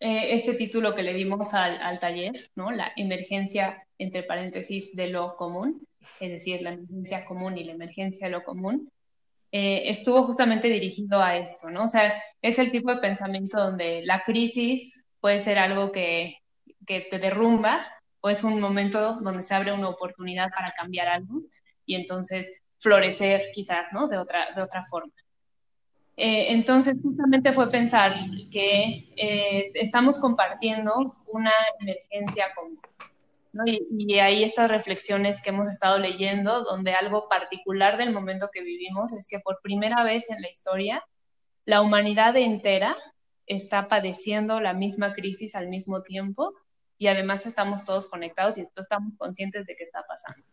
[0.00, 2.70] eh, este título que le dimos al, al, taller, ¿no?
[2.70, 5.86] La emergencia, entre paréntesis, de lo común,
[6.20, 8.90] es decir, la emergencia común y la emergencia de lo común,
[9.50, 11.84] eh, estuvo justamente dirigido a esto, ¿no?
[11.84, 16.38] O sea, es el tipo de pensamiento donde la crisis puede ser algo que,
[16.86, 17.86] te derrumba
[18.20, 21.42] o es un momento donde se abre una oportunidad para cambiar algo
[21.84, 24.08] y entonces florecer quizás, ¿no?
[24.08, 25.12] De otra forma.
[26.20, 28.12] Eh, entonces, justamente fue pensar
[28.50, 32.80] que eh, estamos compartiendo una emergencia común.
[33.64, 38.62] Y, y, ahí estas reflexiones que hemos estado leyendo, donde algo particular del momento que
[38.62, 41.04] vivimos es que por primera vez en la historia,
[41.64, 42.96] la humanidad entera
[43.46, 46.52] está padeciendo la misma crisis al mismo tiempo
[46.98, 50.44] y además estamos todos conectados y estamos conscientes de qué está pasando.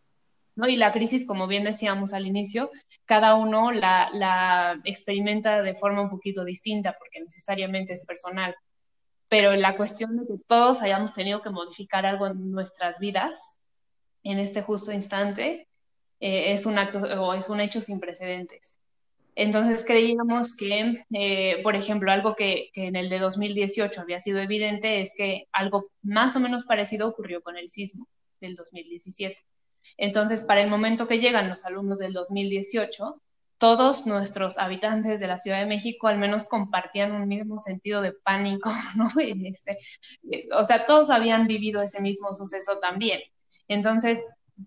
[0.56, 0.68] ¿No?
[0.68, 2.70] Y la crisis, como bien decíamos al inicio,
[3.04, 8.56] cada uno la, experimenta de forma un poquito distinta porque necesariamente es personal.
[9.28, 13.60] Pero la cuestión de que todos hayamos tenido que modificar algo en nuestras vidas
[14.22, 15.68] en este justo instante
[16.20, 18.80] eh, es un acto o es un hecho sin precedentes.
[19.36, 25.00] Entonces creíamos que, eh, por ejemplo, algo que, en el de 2018 había sido evidente
[25.02, 28.08] es que algo más o menos parecido ocurrió con el sismo
[28.40, 29.36] del 2017.
[29.96, 33.20] Entonces, para el momento que llegan los alumnos del 2018,
[33.58, 38.12] todos nuestros habitantes de la Ciudad de México al menos compartían un mismo sentido de
[38.12, 39.08] pánico, ¿no?
[39.18, 39.78] Este,
[40.52, 43.20] o sea, todos habían vivido ese mismo suceso también.
[43.68, 44.22] Entonces,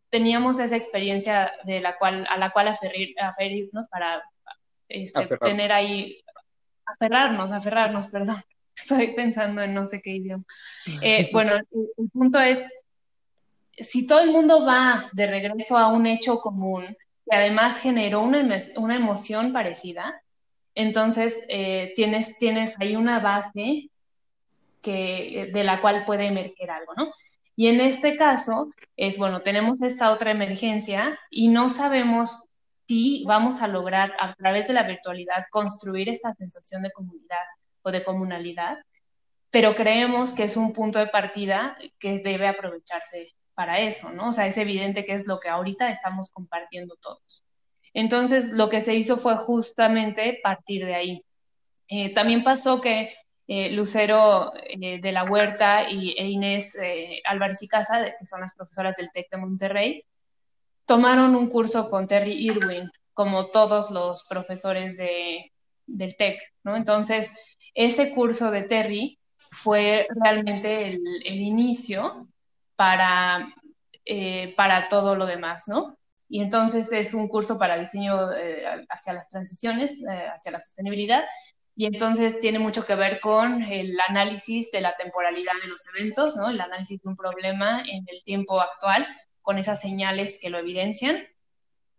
[0.10, 4.24] teníamos esa experiencia de la cual, a la cual aferrir, aferirnos para
[4.88, 6.24] este, tener ahí,
[6.86, 8.42] aferrarnos, aferrarnos, perdón.
[8.76, 10.46] Estoy pensando en no sé qué idioma.
[11.02, 12.68] Eh, bueno, el punto es
[13.82, 16.86] si todo el mundo va de regreso a un hecho común
[17.30, 20.22] que además generó una, emoción parecida,
[20.76, 22.36] entonces eh, tienes,
[22.80, 23.90] ahí una base
[24.82, 27.12] que, de la cual puede emerger algo, ¿no?
[27.56, 32.46] Y en este caso es, bueno, tenemos esta otra emergencia y no sabemos
[32.88, 37.38] si vamos a lograr a través de la virtualidad construir esta sensación de comunidad
[37.84, 38.78] o de comunalidad,
[39.52, 44.30] pero creemos que es un punto de partida que debe aprovecharse para eso, ¿no?
[44.30, 47.44] O sea, es evidente que es lo que ahorita estamos compartiendo todos.
[47.94, 51.26] Entonces, lo que se hizo fue justamente partir de ahí.
[51.90, 53.12] Eh, también pasó que
[53.48, 56.78] eh, Lucero eh, de la Huerta y, e Inés
[57.26, 60.06] Álvarez y Casa, que son las profesoras del TEC de Monterrey,
[60.86, 65.52] tomaron un curso con Terry Irwin, como todos los profesores de,
[65.86, 66.78] del TEC, ¿no?
[66.78, 67.38] Entonces,
[67.74, 69.20] ese curso de Terry
[69.52, 72.29] fue realmente el inicio
[72.80, 73.46] para,
[74.06, 75.98] eh, para todo lo demás, ¿no?
[76.30, 81.26] Y entonces es un curso para diseño eh, hacia las transiciones, eh, hacia la sostenibilidad,
[81.76, 86.38] y entonces tiene mucho que ver con el análisis de la temporalidad de los eventos,
[86.38, 86.50] ¿no?
[86.50, 89.06] El análisis de un problema en el tiempo actual,
[89.42, 91.28] con esas señales que lo evidencian,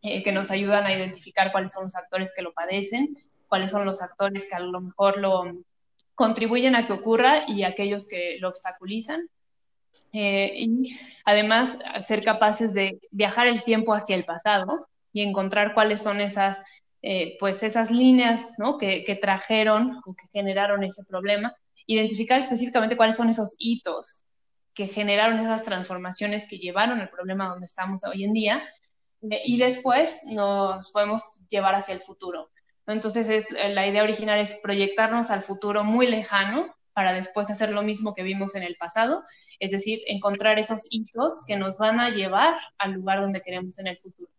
[0.01, 3.85] eh, que nos ayudan a identificar cuáles son los actores que lo padecen, cuáles son
[3.85, 5.45] los actores que a lo mejor lo
[6.15, 9.29] contribuyen a que ocurra y aquellos que lo obstaculizan.
[10.13, 16.03] Eh, y además ser capaces de viajar el tiempo hacia el pasado y encontrar cuáles
[16.03, 16.65] son esas,
[17.03, 18.77] eh, pues esas líneas ¿no?
[18.77, 21.55] que, que, trajeron o que generaron ese problema,
[21.87, 24.25] identificar específicamente cuáles son esos hitos
[24.75, 28.63] que generaron esas transformaciones que llevaron el problema donde estamos hoy en día
[29.23, 32.51] eh, y después nos podemos llevar hacia el futuro.
[32.87, 37.83] Entonces es, la idea original es proyectarnos al futuro muy lejano para después hacer lo
[37.83, 39.25] mismo que vimos en el pasado,
[39.59, 43.87] es decir, encontrar esos hitos que nos van a llevar al lugar donde queremos en
[43.87, 44.31] el futuro.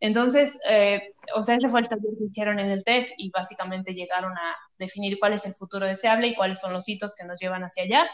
[0.00, 3.94] Entonces, eh, o sea, ese fue el taller que hicieron en el TEC y básicamente
[3.94, 7.40] llegaron a definir cuál es el futuro deseable y cuáles son los hitos que nos
[7.40, 8.10] llevan hacia allá.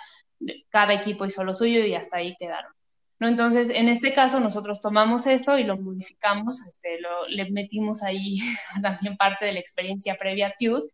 [0.71, 2.73] Cada equipo hizo lo suyo y hasta ahí quedaron.
[3.19, 3.29] ¿no?
[3.29, 8.39] Entonces, en este caso, nosotros tomamos eso y lo modificamos, este, lo, le metimos ahí
[8.83, 10.85] también parte de la experiencia previa a TUD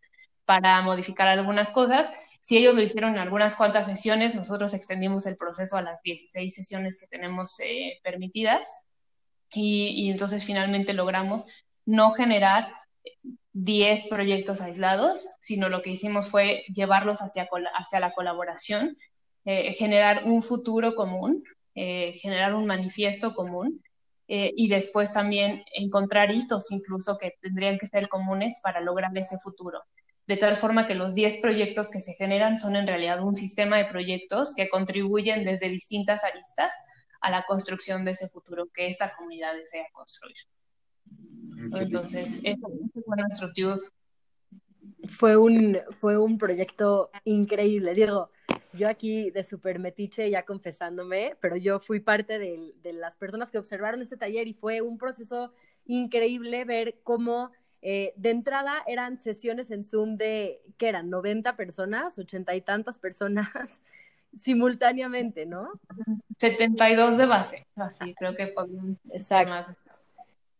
[0.45, 2.11] para modificar algunas cosas.
[2.39, 6.53] Si ellos lo hicieron en algunas cuantas sesiones, nosotros extendimos el proceso a las 16
[6.53, 8.87] sesiones que tenemos eh, permitidas
[9.53, 11.45] y, entonces finalmente logramos
[11.85, 12.71] no generar
[13.53, 17.47] 10 proyectos aislados, sino lo que hicimos fue llevarlos hacia,
[17.77, 18.95] hacia la colaboración,
[19.45, 21.43] eh, generar un futuro común,
[21.75, 23.81] eh, generar un manifiesto común
[24.27, 29.37] eh, y después también encontrar hitos incluso que tendrían que ser comunes para lograr ese
[29.39, 29.81] futuro.
[30.29, 33.77] De tal forma que los 10 proyectos que se generan son en realidad un sistema
[33.77, 36.75] de proyectos que contribuyen desde distintas aristas
[37.19, 40.37] a la construcción de ese futuro que esta comunidad desea construir.
[41.73, 43.49] Entonces, eso, fue nuestro
[45.07, 47.95] Fue un, fue un proyecto increíble.
[47.95, 48.29] Diego,
[48.73, 53.49] yo aquí de super metiche ya confesándome, pero yo fui parte de, de, las personas
[53.49, 55.51] que observaron este taller y fue un proceso
[55.85, 57.49] increíble ver cómo
[57.81, 61.09] eh, de entrada eran sesiones en Zoom de, ¿qué eran?
[61.09, 63.81] 90 personas, ochenta y tantas personas
[64.37, 65.71] simultáneamente, ¿no?
[66.39, 68.53] 72 de base, así creo que
[69.11, 69.49] Exacto.
[69.49, 69.73] más.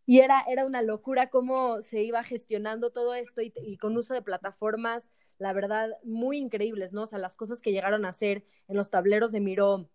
[0.05, 4.23] Y era, era una locura cómo se iba gestionando todo esto y, con uso de
[4.23, 7.03] plataformas, la verdad, muy increíbles, ¿no?
[7.03, 9.87] O sea, las cosas que llegaron a hacer en los tableros de Miró,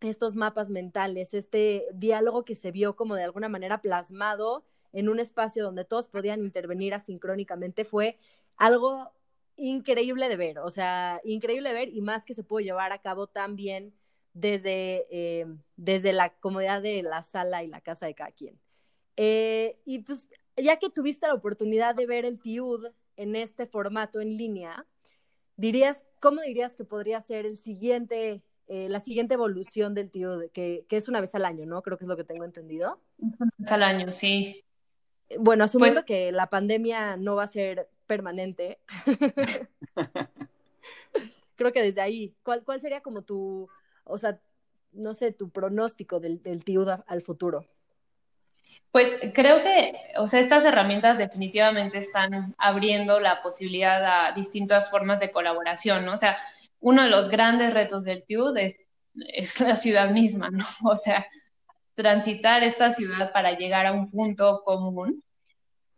[0.00, 5.20] estos mapas mentales, este diálogo que se vio como de alguna manera plasmado en un
[5.20, 8.18] espacio donde todos podían intervenir asincrónicamente, fue
[8.56, 9.12] algo
[9.56, 13.00] increíble de ver, o sea, increíble de ver y más que se pudo llevar a
[13.00, 13.92] cabo también
[14.32, 15.46] desde, eh,
[15.76, 18.58] desde la comodidad de la sala y la casa de cada quien.
[19.16, 24.20] Eh, y pues, ya que tuviste la oportunidad de ver el TIUD en este formato
[24.20, 24.86] en línea,
[25.56, 30.86] dirías, ¿cómo dirías que podría ser el siguiente, eh, la siguiente evolución del TIUD, que,
[30.88, 31.82] que, es una vez al año, ¿no?
[31.82, 33.00] Creo que es lo que tengo entendido.
[33.18, 34.64] Una vez al año, sí.
[35.38, 38.78] Bueno, asumiendo pues que la pandemia no va a ser permanente,
[41.56, 43.68] creo que desde ahí, ¿cuál, ¿cuál sería como tu,
[44.04, 44.40] o sea,
[44.92, 47.66] no sé, tu pronóstico del, del TIUD al futuro?
[48.90, 55.20] Pues creo que, o sea, estas herramientas definitivamente están abriendo la posibilidad a distintas formas
[55.20, 56.14] de colaboración, ¿no?
[56.14, 56.38] O sea,
[56.80, 60.64] uno de los grandes retos del TUD es, es la ciudad misma, ¿no?
[60.84, 61.26] O sea,
[61.98, 65.20] transitar esta ciudad para llegar a un punto común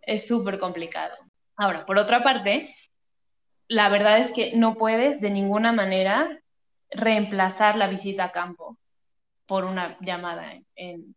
[0.00, 1.14] es súper complicado.
[1.56, 2.74] Ahora, por otra parte,
[3.68, 6.40] la verdad es que no puedes de ninguna manera
[6.90, 8.78] reemplazar la visita a campo
[9.44, 11.14] por una llamada en,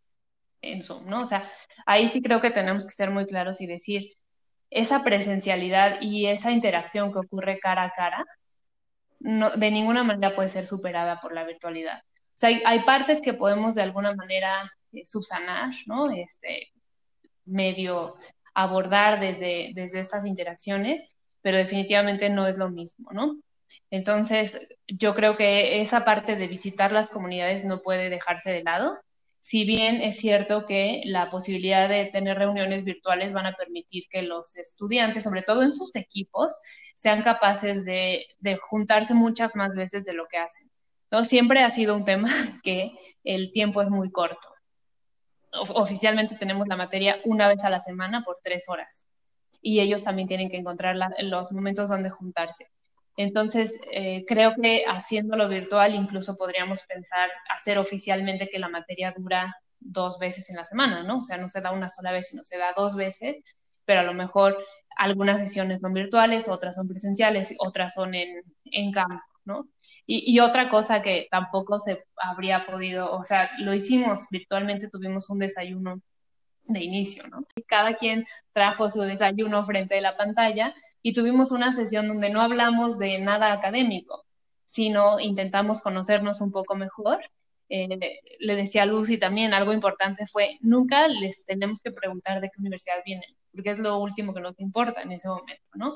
[0.82, 1.22] Zoom, ¿no?
[1.22, 1.50] O sea,
[1.86, 4.12] ahí sí creo que tenemos que ser muy claros y decir,
[4.70, 8.26] esa presencialidad y esa interacción que ocurre cara a cara,
[9.20, 12.04] no, de ninguna manera puede ser superada por la virtualidad.
[12.34, 16.12] O sea, hay, partes que podemos de alguna manera eh, subsanar, ¿no?
[16.12, 16.72] Este,
[17.46, 18.16] medio
[18.56, 23.40] abordar desde, desde estas interacciones, pero definitivamente no es lo mismo, ¿no?
[23.90, 28.98] Entonces, yo creo que esa parte de visitar las comunidades no puede dejarse de lado
[29.44, 34.22] si bien es cierto que la posibilidad de tener reuniones virtuales van a permitir que
[34.22, 36.62] los estudiantes, sobre todo en sus equipos,
[36.96, 38.26] sean capaces de,
[38.62, 40.72] juntarse muchas más veces de lo que hacen.
[41.14, 41.24] ¿No?
[41.24, 42.30] Siempre ha sido un tema
[42.64, 44.50] que el tiempo es muy corto.
[45.76, 49.08] Oficialmente tenemos la materia una vez a la semana por tres horas
[49.62, 52.66] y ellos también tienen que encontrar los momentos donde juntarse.
[53.16, 59.56] Entonces, eh, creo que haciéndolo virtual incluso podríamos pensar hacer oficialmente que la materia dura
[59.80, 61.20] dos veces en la semana, ¿no?
[61.20, 63.38] O sea, no se da una sola vez, sino se da dos veces,
[63.86, 64.58] pero a lo mejor
[64.98, 69.68] algunas sesiones son virtuales, otras son presenciales, otras son en, en campo, ¿no?
[70.06, 75.40] Y, otra cosa que tampoco se habría podido, o sea, lo hicimos virtualmente, tuvimos un
[75.40, 76.02] desayuno
[76.64, 77.46] de inicio, ¿no?
[77.68, 82.42] Cada quien trajo su desayuno frente a la pantalla y tuvimos una sesión donde no
[82.42, 84.26] hablamos de nada académico,
[84.66, 87.20] sino intentamos conocernos un poco mejor.
[87.70, 92.50] Eh, le decía a Lucy también, algo importante fue, nunca les tenemos que preguntar de
[92.50, 95.94] qué universidad vienen, porque es lo último que nos importa en ese momento, ¿no?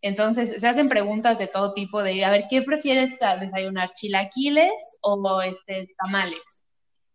[0.00, 5.42] Entonces, se hacen preguntas de todo tipo, de, a ver, ¿qué prefieres desayunar, chilaquiles o
[5.42, 6.64] este, tamales?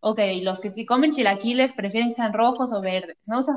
[0.00, 3.40] ok, los que comen chilaquiles prefieren que sean rojos o verdes, ¿no?
[3.40, 3.54] O sea,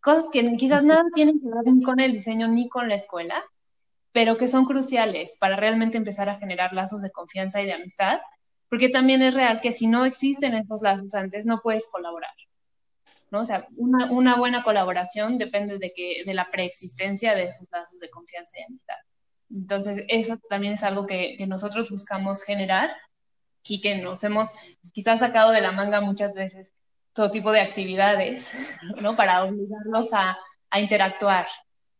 [0.00, 3.42] cosas que quizás nada tienen que ver ni con el diseño ni con la escuela,
[4.12, 8.20] pero que son cruciales para realmente empezar a generar lazos de confianza y de amistad,
[8.70, 12.32] porque también es real que si no existen esos lazos antes, no puedes colaborar.
[13.34, 13.40] ¿No?
[13.40, 17.98] O sea, una, una buena colaboración depende de, que, de la preexistencia de esos lazos
[17.98, 18.94] de confianza y amistad.
[19.50, 22.90] Entonces, eso también es algo que, nosotros buscamos generar
[23.64, 24.50] y que nos hemos
[24.92, 26.74] quizás sacado de la manga muchas veces
[27.12, 28.52] todo tipo de actividades,
[29.02, 29.16] ¿no?
[29.16, 30.38] Para obligarlos a,
[30.76, 31.46] interactuar.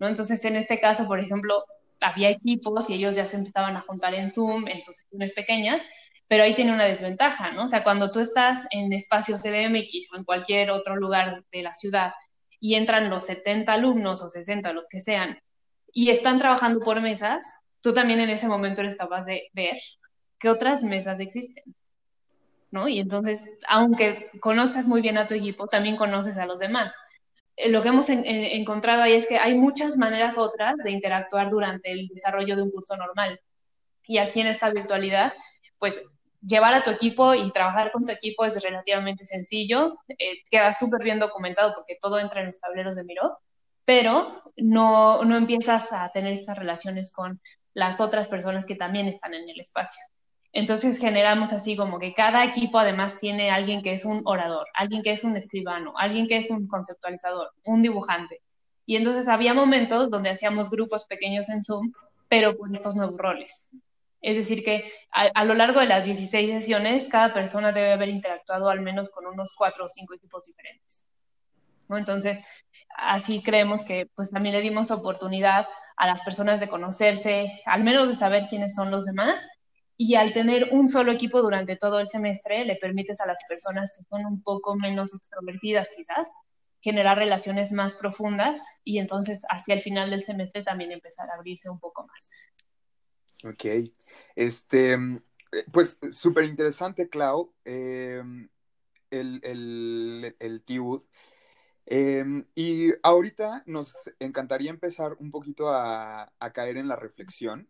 [0.01, 1.65] Entonces, en este caso, por ejemplo,
[2.01, 5.85] había equipos y ellos ya se empezaban a juntar en Zoom, en sus sesiones pequeñas,
[6.29, 7.65] pero ahí tiene una desventaja, ¿no?
[7.65, 11.75] O sea, cuando tú estás en espacio CDMX o en cualquier otro lugar de la
[11.75, 12.13] ciudad
[12.59, 15.39] y entran los 70 alumnos o 60, los que sean,
[15.93, 17.45] y están trabajando por mesas,
[17.81, 19.77] tú también en ese momento eres capaz de ver
[20.39, 21.65] qué otras mesas existen.
[22.75, 22.89] ¿no?
[22.89, 26.95] Y entonces, aunque conozcas muy bien a tu equipo, también conoces a los demás.
[27.57, 31.93] Eh, lo que hemos encontrado ahí es que hay muchas maneras otras de interactuar durante
[31.93, 33.41] el desarrollo de un curso normal.
[34.07, 35.33] Y aquí en esta virtualidad,
[35.79, 36.14] pues
[36.47, 41.03] llevar a tu equipo y trabajar con tu equipo es relativamente sencillo, eh, queda súper
[41.03, 43.39] bien documentado porque todo entra en los tableros de Miro,
[43.85, 47.41] pero no, no empiezas a tener estas relaciones con
[47.75, 50.01] las otras personas que también están en el espacio.
[50.53, 55.03] Entonces generamos así como que cada equipo además tiene alguien que es un orador, alguien
[55.03, 58.41] que es un escribano, alguien que es un conceptualizador, un dibujante.
[58.87, 61.93] Y entonces había momentos donde hacíamos grupos pequeños en Zoom,
[62.29, 63.71] pero con estos nuevos roles.
[64.25, 68.71] Es decir, que a, lo largo de las 16 sesiones, cada persona debe haber interactuado
[68.71, 71.11] al menos con unos cuatro o cinco equipos diferentes.
[71.91, 72.43] Entonces,
[72.97, 78.09] así creemos que pues también le dimos oportunidad a las personas de conocerse, al menos
[78.09, 79.47] de saber quiénes son los demás
[79.99, 83.95] y al tener un solo equipo durante todo el semestre, le permites a las personas
[83.95, 86.31] que son un poco menos extrovertidas quizás
[86.81, 91.69] generar relaciones más profundas y entonces hacia el final del semestre también empezar a abrirse
[91.69, 92.31] un poco más.
[93.45, 93.65] Ok,
[94.37, 94.99] este,
[95.73, 98.23] pues súper interesante, Clau, eh,
[99.11, 100.65] el, el, el
[101.87, 107.69] em, y ahorita nos encantaría empezar un poquito a, a caer en la reflexión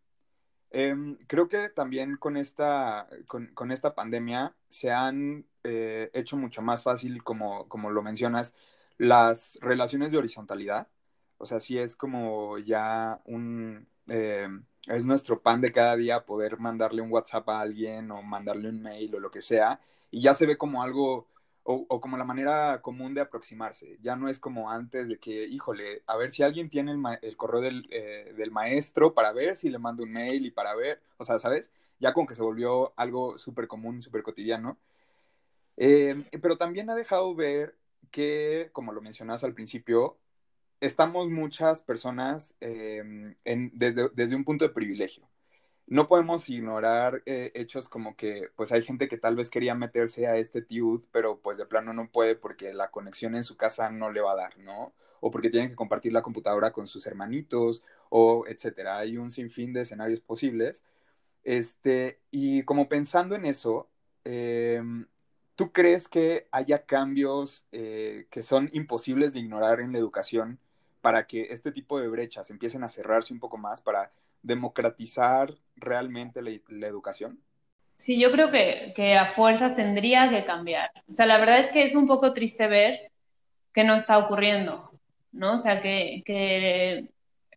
[0.76, 6.82] Em, creo que también con esta, con, esta pandemia se han eh, hecho mucho más
[6.82, 8.54] fácil, como, como lo mencionas,
[8.98, 10.88] las relaciones de horizontalidad.
[11.38, 14.48] O sea, sí es como ya un, eh,
[14.86, 18.82] es nuestro pan de cada día poder mandarle un WhatsApp a alguien o mandarle un
[18.82, 19.80] mail o lo que sea.
[20.10, 21.26] Y ya se ve como algo
[21.64, 23.98] o, como la manera común de aproximarse.
[24.02, 27.62] Ya no es como antes de que, híjole, a ver si alguien tiene el, correo
[27.90, 31.38] eh, del, maestro para ver si le mando un mail y para ver, o sea,
[31.38, 31.70] ¿sabes?
[32.00, 34.78] Ya como que se volvió algo súper común, súper cotidiano.
[35.76, 37.76] Eh, pero también ha dejado ver
[38.10, 40.18] que, como lo mencionas al principio,
[40.86, 45.28] estamos muchas personas eh, desde, desde un punto de privilegio
[45.86, 50.26] no podemos ignorar eh, hechos como que pues hay gente que tal vez quería meterse
[50.26, 53.90] a este TIUD, pero pues de plano no puede porque la conexión en su casa
[53.90, 54.94] no le va a dar, ¿no?
[55.20, 58.98] O porque tienen que compartir la computadora con sus hermanitos, o etcétera.
[58.98, 60.84] Hay un sinfín de escenarios posibles.
[61.44, 63.88] Este, y como pensando en eso,
[64.24, 65.06] em,
[65.56, 70.58] ¿tú crees que haya cambios eh, que son imposibles de ignorar en la educación
[71.04, 76.40] para que este tipo de brechas empiecen a cerrarse un poco más, para democratizar realmente
[76.40, 77.42] la, educación?
[77.98, 80.90] Sí, yo creo que, a fuerzas tendría que cambiar.
[81.06, 83.12] O sea, la verdad es que es un poco triste ver
[83.74, 84.98] que no está ocurriendo,
[85.30, 85.56] ¿no?
[85.56, 87.10] O sea, que, que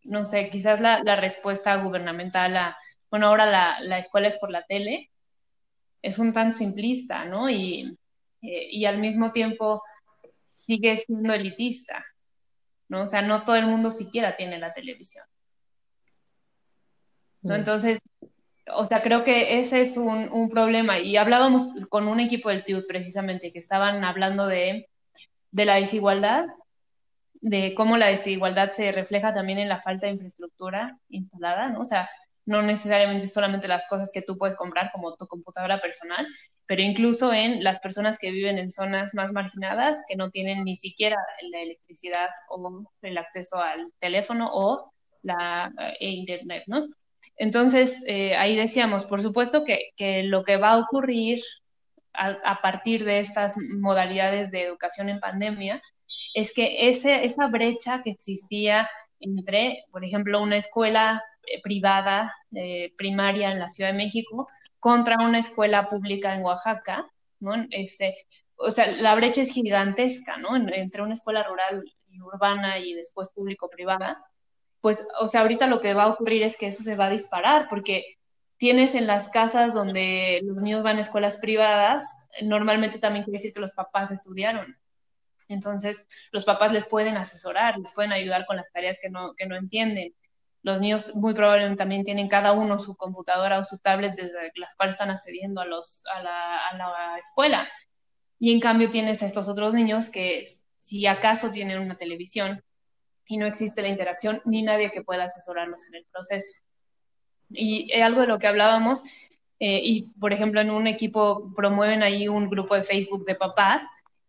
[0.03, 2.77] no sé, quizás la, la, respuesta gubernamental a,
[3.09, 5.09] bueno, ahora la, la, escuela es por la tele,
[6.01, 7.49] es un tan simplista, ¿no?
[7.49, 7.97] Y,
[8.41, 9.83] eh, y al mismo tiempo
[10.53, 12.03] sigue siendo elitista,
[12.89, 13.03] ¿no?
[13.03, 15.25] O sea, no todo el mundo siquiera tiene la televisión.
[17.41, 17.55] ¿no?
[17.55, 17.99] Entonces,
[18.73, 20.99] o sea, creo que ese es un, un, problema.
[20.99, 24.89] Y hablábamos con un equipo del TIUD precisamente, que estaban hablando de,
[25.51, 26.45] de la desigualdad,
[27.41, 31.81] de cómo la desigualdad se refleja también en la falta de infraestructura instalada, ¿no?
[31.81, 32.09] O sea,
[32.47, 36.25] no necesariamente solamente las cosas que tú puedes comprar como tu computadora personal,
[36.65, 40.75] pero incluso en las personas que viven en zonas más marginadas que no tienen ni
[40.75, 41.17] siquiera
[41.51, 46.87] la electricidad o el acceso al teléfono o la e internet, ¿no?
[47.35, 51.41] Entonces, eh, ahí decíamos, por supuesto que, que, lo que va a ocurrir
[52.13, 55.81] a, a, partir de estas modalidades de educación en pandemia
[56.33, 62.33] es que ese, esa brecha que existía entre, por ejemplo, una escuela eh, privada
[62.97, 64.47] primaria en la Ciudad de México
[64.79, 67.53] contra una escuela pública en Oaxaca, ¿no?
[67.71, 68.15] Este,
[68.55, 70.55] o sea, la brecha es gigantesca, ¿no?
[70.55, 74.17] Entre una escuela rural y urbana y después público-privada
[74.81, 77.09] pues, o sea, ahorita lo que va a ocurrir es que eso se va a
[77.09, 78.17] disparar, porque
[78.57, 82.05] tienes en las casas donde los niños van a escuelas privadas,
[82.41, 84.77] normalmente también quiere decir que los papás estudiaron.
[85.49, 89.45] Entonces, los papás les pueden asesorar, les pueden ayudar con las tareas que no, que
[89.45, 90.13] no entienden.
[90.63, 94.75] Los niños muy probablemente también tienen cada uno su computadora o su tablet desde las
[94.75, 97.67] cuales están accediendo a, la, escuela.
[98.39, 100.45] Y en cambio tienes a estos otros niños que
[100.75, 102.61] si acaso tienen una televisión
[103.25, 106.61] y no existe la interacción ni nadie que pueda asesorarlos en el proceso.
[107.49, 109.03] Y algo de lo que hablábamos,
[109.59, 113.87] eh, y por ejemplo en un equipo promueven ahí un grupo de Facebook de papás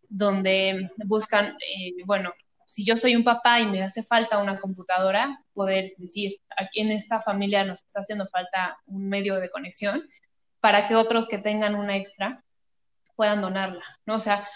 [0.09, 2.33] donde buscan, eh, bueno,
[2.69, 6.91] si yo soy un papá y me hace falta una computadora, poder decir, aquí en
[6.91, 10.07] esta familia nos está haciendo falta un medio de conexión
[10.59, 12.43] para que otros que tengan una extra
[13.15, 14.15] puedan donarla, ¿no?
[14.15, 14.47] O sea,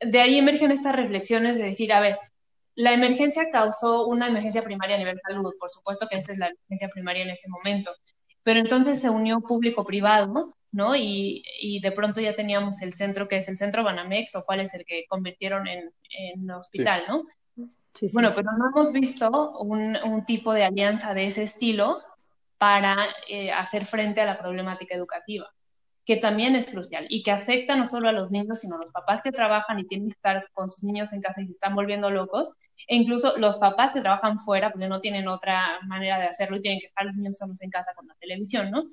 [0.00, 2.20] de ahí emergen estas reflexiones de decir, a ver,
[2.76, 6.46] la emergencia causó una emergencia primaria a nivel salud, por supuesto que esa es la
[6.46, 7.90] emergencia primaria en este momento,
[8.44, 10.94] pero entonces se unió público-privado, ¿no?
[10.94, 14.60] Y, y, de pronto ya teníamos el centro que es el centro Banamex o cuál
[14.60, 17.24] es el que convirtieron en, en hospital, ¿no?
[18.12, 22.00] Bueno, pero no hemos visto un, tipo de alianza de ese estilo
[22.58, 22.96] para
[23.28, 25.52] eh, hacer frente a la problemática educativa,
[26.04, 28.90] que también es crucial y que afecta no solo a los niños, sino a los
[28.92, 31.74] papás que trabajan y tienen que estar con sus niños en casa y se están
[31.74, 32.54] volviendo locos,
[32.88, 36.62] e incluso los papás que trabajan fuera porque no tienen otra manera de hacerlo y
[36.62, 38.84] tienen que dejar a los niños solos en casa con la televisión, ¿no?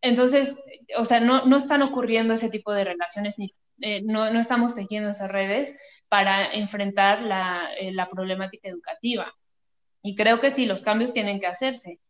[0.00, 0.58] Entonces,
[0.98, 4.74] o sea, no, no están ocurriendo ese tipo de relaciones, ni, eh, no, no estamos
[4.74, 5.78] tejiendo esas redes
[6.12, 9.32] para enfrentar la, eh, la, problemática educativa.
[10.02, 12.00] Y creo que sí, los cambios tienen que hacerse.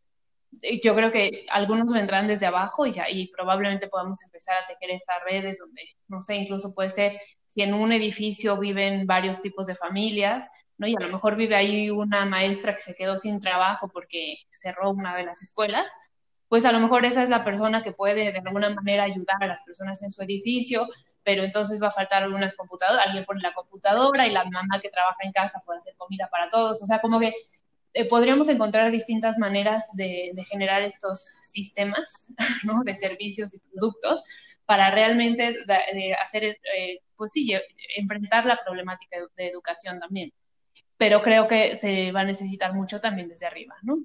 [0.83, 4.93] Yo creo que algunos vendrán desde abajo y, ya, y probablemente podamos empezar a tejer
[4.93, 9.67] estas redes donde, no sé, incluso puede ser si en un edificio viven varios tipos
[9.67, 10.85] de familias, ¿no?
[10.85, 14.91] Y a lo mejor vive ahí una maestra que se quedó sin trabajo porque cerró
[14.91, 15.93] una de las escuelas,
[16.53, 19.47] pues a lo mejor esa es la persona que puede de alguna manera ayudar a
[19.47, 20.87] las personas en su edificio,
[21.23, 24.89] pero entonces va a faltar algunas computadoras, alguien pone la computadora y la mamá que
[24.89, 27.33] trabaja en casa puede hacer comida para todos, o sea, como que
[27.95, 32.31] eh, podríamos encontrar distintas maneras de, generar estos sistemas,
[32.63, 32.83] ¿no?
[32.83, 34.23] De servicios y productos
[34.67, 37.51] para realmente de hacer, eh, pues sí,
[37.97, 40.31] enfrentar la problemática de, de educación también.
[40.97, 43.97] Pero creo que se va a necesitar mucho también desde arriba, ¿no?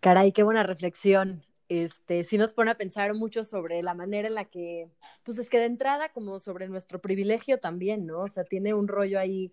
[0.00, 4.34] Caray, qué buena reflexión este, sí nos pone a pensar mucho sobre la manera en
[4.34, 4.90] la que,
[5.22, 8.22] pues es que de entrada como sobre nuestro privilegio también, ¿no?
[8.22, 9.52] O sea, tiene un rollo ahí,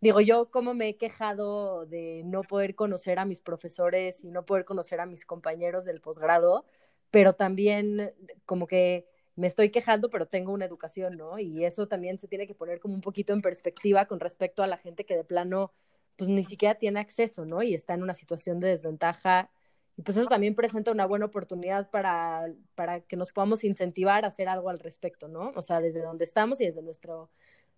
[0.00, 4.44] digo yo, como me he quejado de no poder conocer a mis profesores y no
[4.44, 6.66] poder conocer a mis compañeros del posgrado,
[7.10, 8.12] pero también
[8.46, 11.38] como que me estoy quejando, pero tengo una educación, ¿no?
[11.38, 14.66] Y eso también se tiene que poner como un poquito en perspectiva con respecto a
[14.66, 15.72] la gente que de plano,
[16.16, 17.62] pues ni siquiera tiene acceso, ¿no?
[17.62, 19.50] Y está en una situación de desventaja
[19.96, 24.28] y pues eso también presenta una buena oportunidad para, para que nos podamos incentivar a
[24.28, 25.52] hacer algo al respecto, ¿no?
[25.54, 27.30] O sea, desde donde estamos y desde nuestro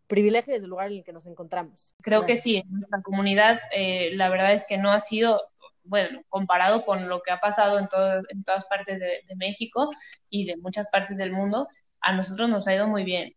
[0.08, 1.94] privilegio y desde el lugar en el que nos encontramos.
[2.02, 5.40] Creo que sí, en nuestra comunidad eh, la verdad es que no ha sido,
[5.84, 9.90] bueno, comparado con lo que ha pasado en, todo, en todas partes de, de, México
[10.28, 11.68] y de muchas partes del mundo,
[12.00, 13.36] a nosotros nos ha ido muy bien,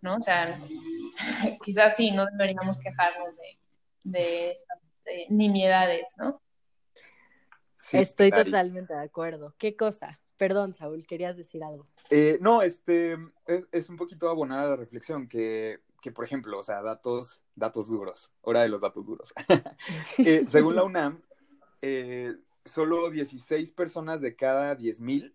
[0.00, 0.16] ¿no?
[0.16, 0.58] O sea,
[1.62, 3.58] quizás sí, no deberíamos quejarnos de,
[4.18, 6.40] de estas de nimiedades, ¿no?
[7.78, 9.54] Sí, Estoy totalmente de acuerdo.
[9.56, 10.20] ¿Qué cosa?
[10.36, 11.86] Perdón, Saúl, querías decir algo.
[12.10, 13.14] Eh, no, este
[13.46, 17.88] es, es, un poquito abonada la reflexión que, que, por ejemplo, o sea, datos, datos
[17.88, 19.32] duros, hora de los datos duros.
[20.18, 21.22] eh, según la UNAM,
[21.80, 25.34] eh, solo 16 personas de cada 10.000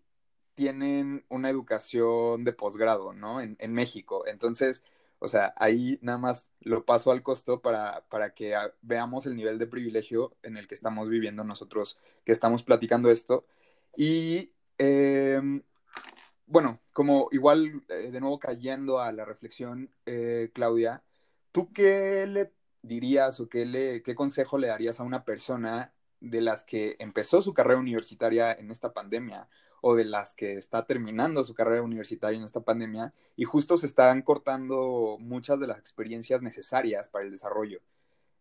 [0.54, 3.42] tienen una educación de posgrado, ¿no?
[3.42, 4.28] En, en México.
[4.28, 4.84] Entonces,
[5.24, 9.58] o sea, ahí nada más lo paso al costo para, para que veamos el nivel
[9.58, 13.46] de privilegio en el que estamos viviendo nosotros que estamos platicando esto.
[13.96, 15.42] Y eh,
[16.46, 21.04] bueno, como igual eh, de nuevo cayendo a la reflexión, eh, Claudia,
[21.54, 22.52] ¿tú qué le
[22.82, 27.42] dirías o qué, le, qué consejo le darías a una persona de las que empezó
[27.42, 29.48] su carrera universitaria en esta pandemia
[29.86, 33.86] o de las que está terminando su carrera universitaria en esta pandemia y justo se
[33.86, 37.82] están cortando muchas de las experiencias necesarias para el desarrollo.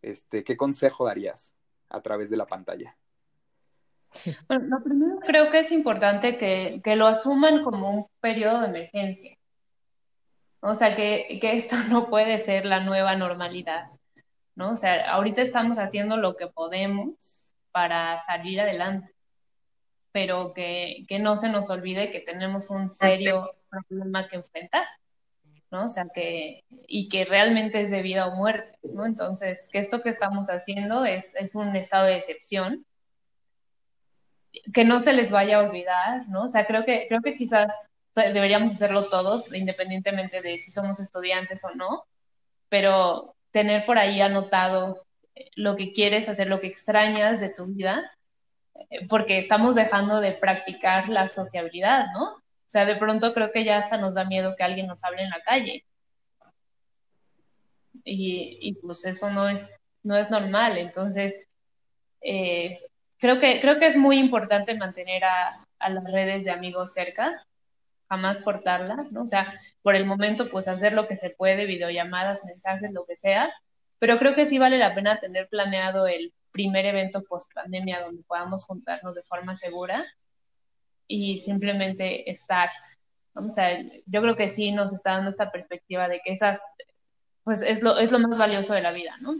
[0.02, 1.52] Este, ¿Qué consejo darías
[1.88, 2.96] a través de la pantalla?
[4.46, 9.36] Bueno, lo primero creo que es importante que, lo asuman como un periodo de emergencia.
[10.60, 13.90] O sea, que, que esto no puede ser la nueva normalidad.
[14.54, 14.70] ¿no?
[14.70, 19.12] O sea, ahorita estamos haciendo lo que podemos para salir adelante
[20.12, 23.54] pero que, que, no se nos olvide que tenemos un serio
[23.88, 24.84] problema que enfrentar,
[25.70, 25.86] ¿no?
[25.86, 29.06] O sea, que, y que realmente es de vida o muerte, ¿no?
[29.06, 32.86] Entonces, que esto que estamos haciendo es, es un estado de excepción,
[34.74, 36.44] que no se les vaya a olvidar, ¿no?
[36.44, 37.72] O sea, creo que, creo que quizás
[38.14, 42.04] deberíamos hacerlo todos, independientemente de si somos estudiantes o no,
[42.68, 45.06] pero tener por ahí anotado
[45.56, 48.12] lo que quieres hacer, lo que extrañas de tu vida,
[49.08, 52.34] porque estamos dejando de practicar la sociabilidad, ¿no?
[52.34, 52.40] O
[52.72, 55.30] sea, de pronto creo que ya hasta nos da miedo que alguien nos hable en
[55.30, 55.84] la calle.
[58.04, 60.78] Y, y pues eso no es, no es normal.
[60.78, 61.48] Entonces,
[62.20, 62.80] eh,
[63.18, 67.44] creo, que, creo que es muy importante mantener a, a las redes de amigos cerca,
[68.08, 69.22] jamás cortarlas, ¿no?
[69.22, 73.16] O sea, por el momento, pues hacer lo que se puede, videollamadas, mensajes, lo que
[73.16, 73.52] sea,
[73.98, 78.22] pero creo que sí vale la pena tener planeado el primer evento post pandemia donde
[78.22, 80.04] podamos juntarnos de forma segura
[81.08, 82.70] y simplemente estar.
[83.34, 83.70] Vamos a
[84.06, 86.62] yo creo que sí nos está dando esta perspectiva de que esas,
[87.44, 89.34] pues es lo, es lo más valioso de la vida, ¿no?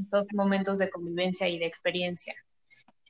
[0.00, 2.34] Estos momentos de convivencia y de experiencia.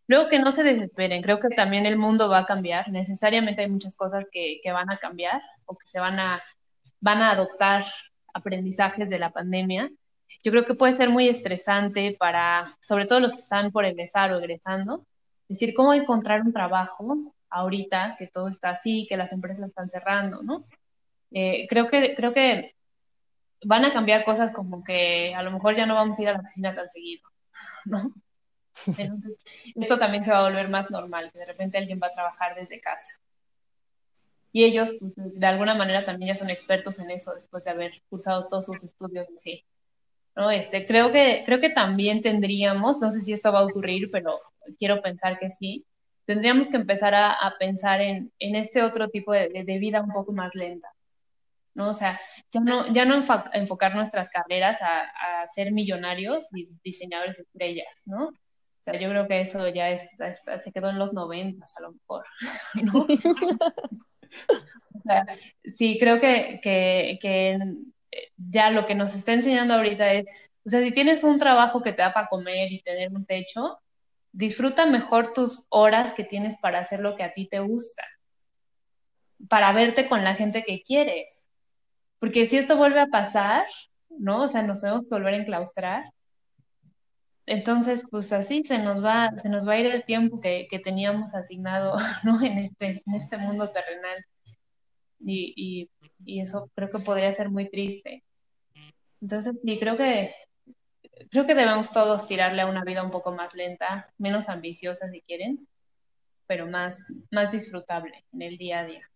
[0.07, 2.89] Luego que no se desesperen, creo que también el mundo va a cambiar.
[2.91, 6.43] Necesariamente hay muchas cosas que, que van a cambiar o que se van a,
[7.01, 7.85] van a adoptar
[8.35, 9.91] aprendizajes de la pandemia.
[10.43, 14.33] Yo creo que puede ser muy estresante para, sobre todo los que están por egresar
[14.33, 15.07] o egresando,
[15.49, 20.43] decir cómo encontrar un trabajo ahorita que todo está así, que las empresas están cerrando,
[20.43, 20.65] ¿no?
[21.33, 22.75] Eh, creo, que, creo que
[23.65, 26.33] van a cambiar cosas como que a lo mejor ya no vamos a ir a
[26.33, 27.29] la oficina tan seguido,
[27.85, 28.13] ¿no?
[29.75, 32.55] esto también se va a volver más normal, que de repente alguien va a trabajar
[32.55, 33.09] desde casa.
[34.53, 38.03] Y ellos, pues, de alguna manera, también ya son expertos en eso después de haber
[38.09, 39.65] cursado todos sus estudios así.
[40.37, 40.51] ¿No?
[40.51, 44.41] Este, creo, que, creo que también tendríamos, no sé si esto va a ocurrir, pero
[44.79, 45.87] quiero pensar que sí,
[46.25, 50.33] tendríamos que empezar a, pensar en, en, este otro tipo de, de, vida un poco
[50.33, 50.89] más lenta.
[51.75, 51.89] ¿no?
[51.89, 52.21] O sea,
[52.53, 53.21] ya no, ya no
[53.53, 58.27] enfocar nuestras carreras a, a, ser millonarios y diseñadores estrellas, ¿no?
[58.27, 60.11] O sea, yo creo que eso ya es,
[60.65, 62.25] se quedó en los 90 a lo mejor,
[62.83, 63.07] ¿no?
[64.95, 65.27] o sea,
[65.65, 67.59] sí, creo que, que, que
[68.37, 71.93] ya lo que nos está enseñando ahorita es, o sea, si tienes un trabajo que
[71.93, 73.79] te da para comer y tener un techo,
[74.33, 78.05] disfruta mejor tus horas que tienes para hacer lo que a ti te gusta,
[79.49, 81.51] para verte con la gente que quieres.
[82.19, 83.67] Porque si esto vuelve a pasar,
[84.11, 84.43] ¿no?
[84.43, 86.05] O sea, nos tenemos que volver a enclaustrar,
[87.51, 91.35] entonces, pues así se nos va, se nos va a ir el tiempo que, teníamos
[91.35, 92.41] asignado, ¿no?
[92.43, 94.25] En este, en este mundo terrenal.
[95.21, 95.91] Y,
[96.27, 98.25] eso creo que podría ser muy triste.
[99.21, 100.35] Entonces, sí, creo que,
[101.31, 105.21] creo que debemos todos tirarle a una vida un poco más lenta, menos ambiciosa si
[105.23, 105.67] quieren,
[106.47, 109.11] pero más, más disfrutable en el día a día.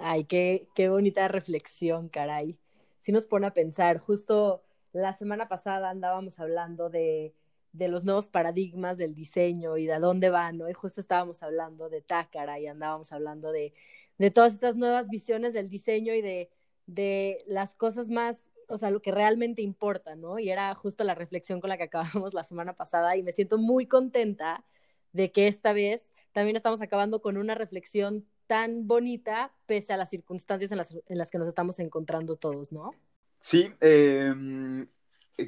[0.00, 2.56] Ay, qué, qué bonita reflexión, caray.
[3.00, 7.34] Si nos pone a pensar, justo la semana pasada andábamos hablando de,
[7.72, 10.70] de, los nuevos paradigmas del diseño y de a dónde van, ¿no?
[10.70, 13.74] Y justo estábamos hablando de Tácara y andábamos hablando de,
[14.18, 16.50] de todas estas nuevas visiones del diseño y de,
[16.86, 18.38] de las cosas más,
[18.68, 20.38] o sea, lo que realmente importa, ¿no?
[20.38, 23.58] Y era justo la reflexión con la que acabamos la semana pasada y me siento
[23.58, 24.64] muy contenta
[25.12, 30.10] de que esta vez también estamos acabando con una reflexión tan bonita pese a las
[30.10, 32.92] circunstancias en las, en las que nos estamos encontrando todos, ¿no?
[33.40, 34.88] Sí, em,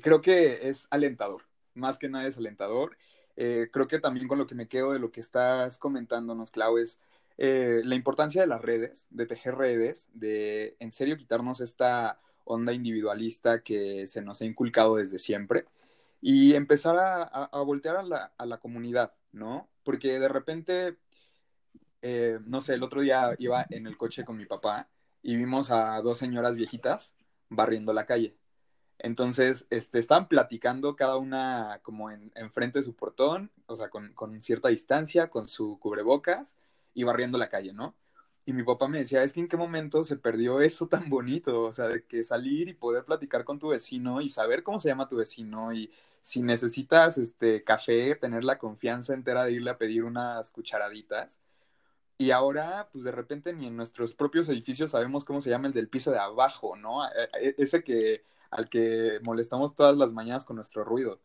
[0.02, 1.42] creo que es alentador,
[1.74, 2.96] más que nada es alentador.
[3.36, 6.78] Eh, creo que también con lo que me quedo de lo que estás comentándonos, Clau,
[6.78, 6.98] es
[7.38, 12.72] eh, la importancia de las redes, de tejer redes, de en serio quitarnos esta onda
[12.72, 15.66] individualista que se nos ha inculcado desde siempre
[16.20, 19.68] y empezar a, voltear a la, a la, comunidad, ¿no?
[19.84, 20.96] Porque de repente,
[22.02, 24.88] eh, no sé, el otro día iba en el coche con mi papá
[25.22, 27.14] y vimos a dos señoras viejitas
[27.48, 28.36] barriendo la calle.
[28.98, 34.14] Entonces, este, estaban platicando cada una como en, frente de su portón, o sea, con,
[34.14, 36.56] con, cierta distancia, con su cubrebocas
[36.96, 37.96] y barriendo la calle, ¿no?
[38.46, 41.62] Y mi papá me decía, es que en qué momento se perdió eso tan bonito,
[41.64, 44.88] o sea, de que salir y poder platicar con tu vecino y saber cómo se
[44.88, 45.92] llama tu vecino y
[46.22, 51.40] si necesitas este café, tener la confianza entera de irle a pedir unas cucharaditas
[52.18, 55.74] y ahora, pues de repente ni en nuestros propios edificios sabemos cómo se llama el
[55.74, 57.06] del piso de abajo, ¿no?
[57.06, 61.20] E, ese que al que molestamos todas las mañanas con nuestro ruido.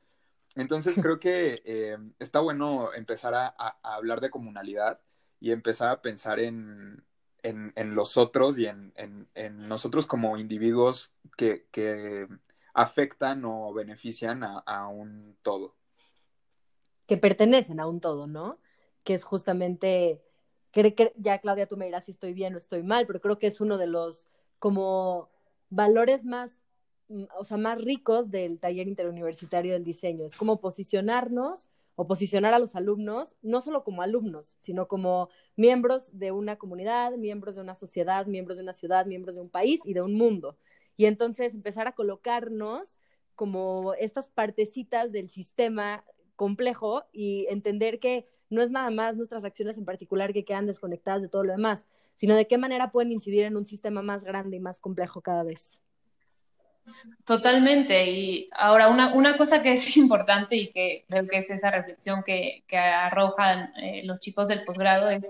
[0.56, 3.48] Entonces creo que eh, está bueno empezar a,
[3.84, 5.00] hablar de comunalidad
[5.42, 7.04] y empezar a pensar en,
[7.44, 12.28] en, los otros y en, en nosotros como individuos que, que,
[12.74, 15.76] afectan o benefician a, a un todo.
[17.06, 18.60] Que pertenecen a un todo, ¿no?
[19.04, 20.22] Que es justamente
[21.18, 23.60] ya Claudia, tú me dirás si estoy bien o estoy mal, pero creo que es
[23.60, 24.28] uno de los
[24.60, 25.30] como
[25.70, 26.52] valores más,
[27.10, 30.26] mm, o sea, más ricos del taller interuniversitario del diseño.
[30.26, 36.18] Es como posicionarnos o posicionar a los alumnos, no solo como alumnos, sino como miembros
[36.18, 39.82] de una comunidad, miembros de una sociedad, miembros de una ciudad, miembros de un país
[39.86, 40.58] y de un mundo.
[40.98, 43.00] Y entonces empezar a colocarnos
[43.36, 49.78] como estas partecitas del sistema complejo y entender que no es nada más nuestras acciones
[49.78, 53.44] en particular que quedan desconectadas de todo lo demás, sino de qué manera pueden incidir
[53.44, 55.81] en un sistema más grande y más complejo cada vez.
[57.26, 58.12] Totalmente.
[58.12, 62.24] Y ahora, una, una cosa que es importante y que creo que es esa reflexión
[62.24, 65.28] que, que arrojan eh, los chicos del posgrado es,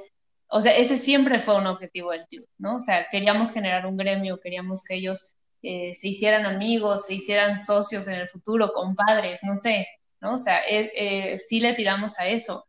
[0.48, 2.78] o sea, ese siempre fue un objetivo del TIU, ¿no?
[2.78, 7.58] O sea, queríamos generar un gremio, queríamos que ellos eh, se hicieran amigos, se hicieran
[7.58, 9.88] socios en el futuro, compadres, no sé,
[10.20, 10.36] ¿no?
[10.36, 12.66] O sea, eh, sí le tiramos a eso.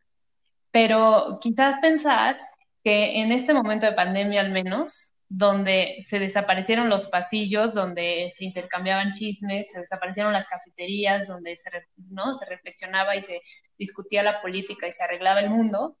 [0.71, 2.39] Pero quizás pensar
[2.83, 8.45] que en este momento de pandemia al menos, donde se desaparecieron los pasillos, donde se
[8.45, 11.71] intercambiaban chismes, se desaparecieron las cafeterías, donde se,
[12.11, 12.35] ¿no?
[12.35, 13.41] se reflexionaba y se
[13.75, 15.97] discutía la política y se arreglaba el mundo,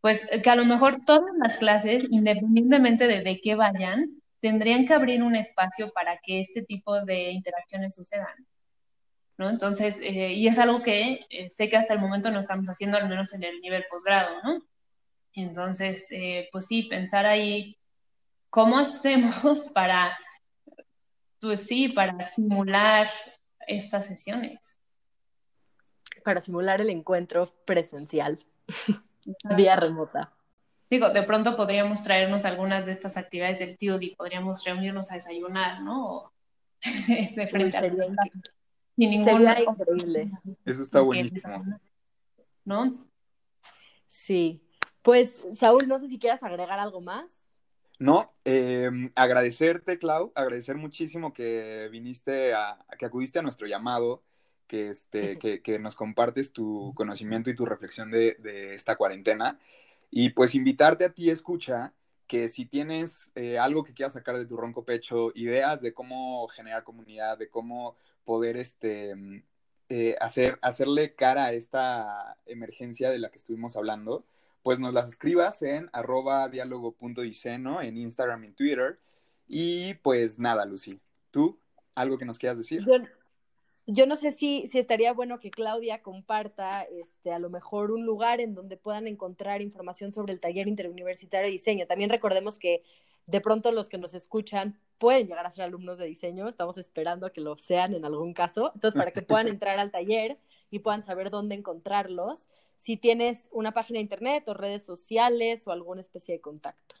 [0.00, 4.94] pues que a lo mejor todas las clases, independientemente de, de qué vayan, tendrían que
[4.94, 8.34] abrir un espacio para que este tipo de interacciones sucedan.
[9.38, 9.48] ¿no?
[9.48, 12.98] Entonces, eh, y es algo que eh, sé que hasta el momento no estamos haciendo,
[12.98, 14.60] al menos en el nivel posgrado, ¿no?
[15.34, 17.78] Entonces, eh, pues sí, pensar ahí
[18.52, 20.16] cómo hacemos para,
[21.40, 23.08] pues sí, para simular
[23.66, 24.78] estas sesiones.
[26.22, 28.44] Para simular el encuentro presencial,
[29.56, 30.32] vía remota.
[30.90, 35.80] Digo, de pronto podríamos traernos algunas de estas actividades del TUDI, podríamos reunirnos a desayunar,
[35.80, 36.30] ¿no?
[37.08, 40.30] este, frente a sin ninguna increíble.
[40.66, 41.64] Eso está buenísimo.
[42.66, 43.06] ¿No?
[44.06, 44.62] Sí.
[45.00, 47.41] Pues, Saúl, no sé si quieras agregar algo más.
[48.02, 54.24] No, em, agradecerte, Clau, agradecer muchísimo que viniste a, que acudiste a nuestro llamado,
[54.66, 59.60] que, este, que, nos compartes tu conocimiento y tu reflexión de, de, esta cuarentena.
[60.10, 61.92] Y pues invitarte a ti, escucha,
[62.26, 66.48] que si tienes eh, algo que quieras sacar de tu ronco pecho, ideas de cómo
[66.48, 67.94] generar comunidad, de cómo
[68.24, 69.14] poder este,
[69.88, 74.24] eh, hacer, hacerle cara a esta emergencia de la que estuvimos hablando,
[74.62, 78.98] pues nos las escribas en arroba diálogo.diceno en Instagram y en Twitter.
[79.46, 81.00] Y pues nada, Lucy,
[81.30, 81.58] ¿tú
[81.94, 82.86] algo que nos quieras decir?
[83.86, 88.06] Yo, no sé si, si estaría bueno que Claudia comparta este, a lo mejor un
[88.06, 91.86] lugar en donde puedan encontrar información sobre el taller interuniversitario de diseño.
[91.86, 92.82] También recordemos que
[93.26, 97.26] de pronto los que nos escuchan pueden llegar a ser alumnos de diseño, estamos esperando
[97.26, 100.38] a que lo sean en algún caso, entonces para que puedan entrar al taller
[100.72, 102.48] y puedan saber dónde encontrarlos,
[102.78, 106.96] si tienes una página de internet o redes sociales o alguna especie de contacto.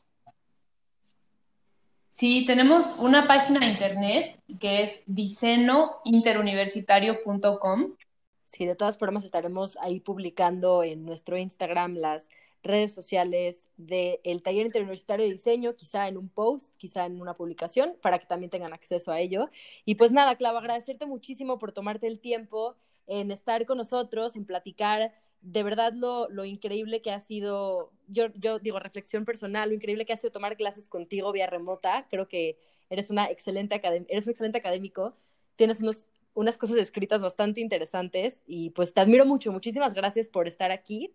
[2.08, 7.96] Sí, tenemos una página de internet que es disenointeruniversitario.com.
[8.44, 12.28] Sí, de todas formas estaremos ahí publicando en nuestro Instagram las
[12.62, 17.96] redes sociales del Taller Interuniversitario de Diseño, quizá en un post, quizá en una publicación,
[18.02, 19.48] para que también tengan acceso a ello.
[19.86, 22.76] Y pues nada, Clau, agradecerte muchísimo por tomarte el tiempo
[23.06, 28.26] en estar con nosotros, en platicar de verdad lo, lo increíble que ha sido, yo,
[28.34, 32.06] yo digo reflexión personal, lo increíble que ha sido tomar clases contigo vía remota.
[32.08, 32.58] Creo que
[32.90, 35.16] eres, una excelente eres un excelente académico,
[35.56, 39.52] tienes unos unas cosas escritas bastante interesantes y pues te admiro mucho.
[39.52, 41.14] Muchísimas gracias por estar aquí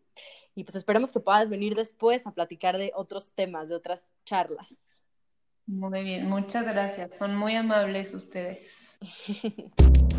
[0.55, 4.67] y pues esperemos que puedas venir después a platicar de otros temas, de otras charlas.
[5.65, 7.17] Muy bien, muchas gracias.
[7.17, 8.99] Son muy amables ustedes.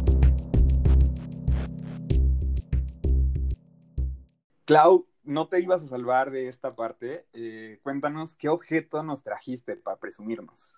[4.68, 7.26] Clau, no te ibas a salvar de esta parte.
[7.32, 10.72] Eh, cuéntanos qué objeto nos trajiste para presumirnos.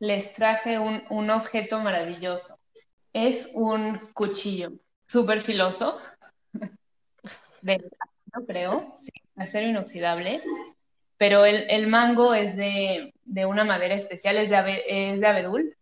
[0.00, 2.58] Les traje un, un objeto maravilloso
[3.14, 4.72] es un cuchillo
[5.06, 5.98] súper filoso,
[7.62, 10.42] de acero, creo, sí, acero inoxidable,
[11.16, 13.12] pero el, mango es de,
[13.46, 15.76] una madera especial, es de, es de abedul,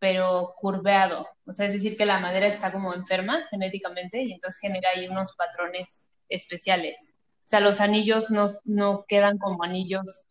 [0.00, 4.60] pero curveado, o sea, es decir, que la madera está como enferma genéticamente y entonces
[4.60, 7.14] genera ahí unos patrones especiales.
[7.40, 10.26] O sea, los anillos no, no quedan como anillos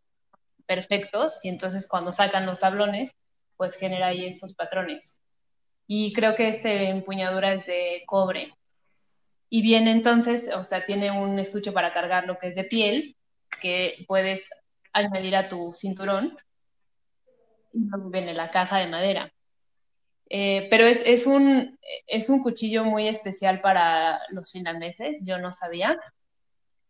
[0.66, 3.12] perfectos y entonces cuando sacan los tablones,
[3.56, 5.22] pues genera ahí estos patrones
[5.92, 8.54] y creo que este empuñadura es de cobre.
[9.50, 13.18] Y viene entonces, o sea, tiene un estuche para cargar lo que es de piel,
[13.60, 14.48] que puedes
[14.94, 16.38] añadir a tu cinturón.
[17.74, 19.34] Y luego viene la caja de madera.
[20.30, 21.78] Eh, pero es, es, un,
[22.08, 26.00] es un cuchillo muy especial para los finlandeses, yo no sabía.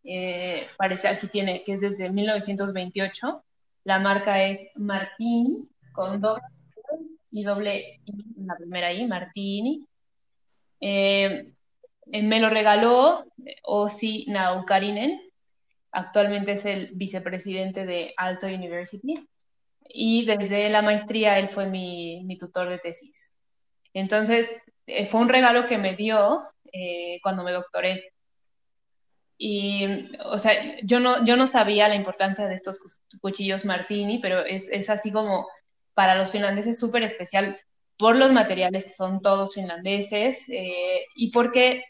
[0.04, 3.44] Eh, parece aquí tiene que es desde 1928.
[3.84, 6.42] La marca es Martín con doble
[7.30, 9.86] y doble I, la primera I, Martini.
[10.80, 11.52] Eh,
[12.06, 13.24] me lo regaló
[13.62, 15.20] Osi Naukarinen,
[15.92, 19.14] actualmente es el vicepresidente de Alto University,
[19.92, 23.32] y desde la maestría él fue mi, mi tutor de tesis.
[23.92, 28.12] Entonces, eh, fue un regalo que me dio eh, cuando me doctoré.
[29.38, 29.86] Y,
[30.24, 32.78] o sea, yo no, yo no sabía la importancia de estos
[33.20, 35.48] cuchillos Martini, pero es, es así como
[35.94, 37.58] para los finlandeses súper especial
[37.96, 41.84] por los materiales que son todos finlandeses eh, y porque,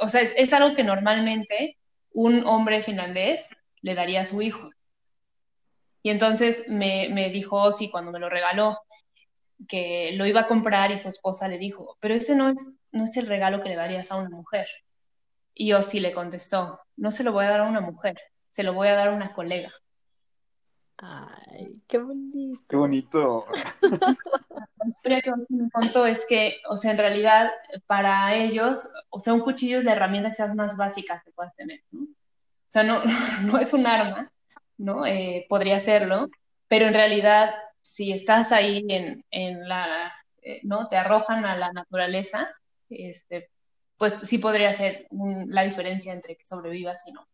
[0.00, 1.76] o sea, es, algo que normalmente
[2.12, 3.50] un hombre finlandés
[3.82, 4.70] le daría a su hijo.
[6.06, 8.78] Y entonces me, me dijo, sí, cuando me lo regaló,
[9.66, 13.02] que lo iba a comprar y su esposa le dijo, pero ese no es, no
[13.02, 14.68] es el regalo que le darías a una mujer.
[15.52, 18.72] Y sí le contestó, no se lo voy a dar a una mujer, se lo
[18.72, 19.72] voy a dar a una colega.
[20.98, 22.62] Ay, qué bonito.
[22.68, 23.46] Qué bonito.
[24.78, 27.50] La historia que me contó es que, o sea, en realidad
[27.88, 31.80] para ellos, o sea, un cuchillo es la herramienta quizás más básica que puedas tener,
[31.90, 32.04] ¿no?
[32.04, 33.02] O sea, no,
[33.42, 34.30] no es un arma,
[34.78, 35.06] ¿no?
[35.06, 36.28] Eh, podría serlo,
[36.68, 40.12] pero en realidad, si estás ahí en, en la,
[40.42, 40.88] eh, ¿no?
[40.88, 42.48] Te arrojan a la naturaleza,
[42.88, 43.50] este,
[43.96, 47.26] pues sí podría ser la diferencia entre que sobrevivas y no.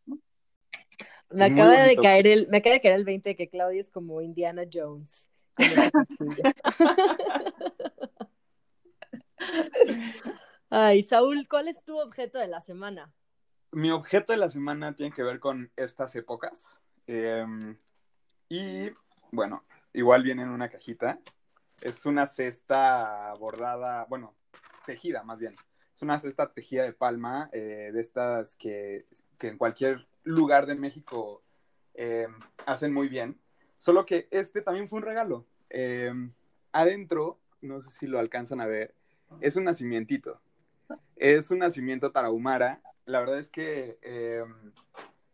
[1.31, 3.91] Me acaba de caer el, me acaba de caer el 20 de que Claudia es
[3.91, 5.31] como Indiana Jones.
[10.71, 13.13] Ay, Saúl, ¿cuál es tu objeto de la semana?
[13.73, 16.67] Mi objeto de la semana tiene que ver con estas épocas.
[17.15, 17.77] Em,
[18.49, 18.91] y
[19.31, 21.19] bueno, igual viene en una cajita.
[21.81, 24.35] Es una cesta bordada, bueno,
[24.87, 25.57] tejida más bien
[26.03, 29.07] una cesta tejida de palma, eh, de estas que,
[29.41, 31.43] en cualquier lugar de México
[31.95, 32.27] eh,
[32.67, 33.41] hacen muy bien.
[33.79, 35.47] Solo que este también fue un regalo.
[35.71, 36.13] Eh,
[36.73, 38.95] adentro, no sé si lo alcanzan a ver,
[39.41, 40.41] es un nacimientito.
[41.17, 42.81] Es un nacimiento tarahumara.
[43.05, 43.99] La verdad es que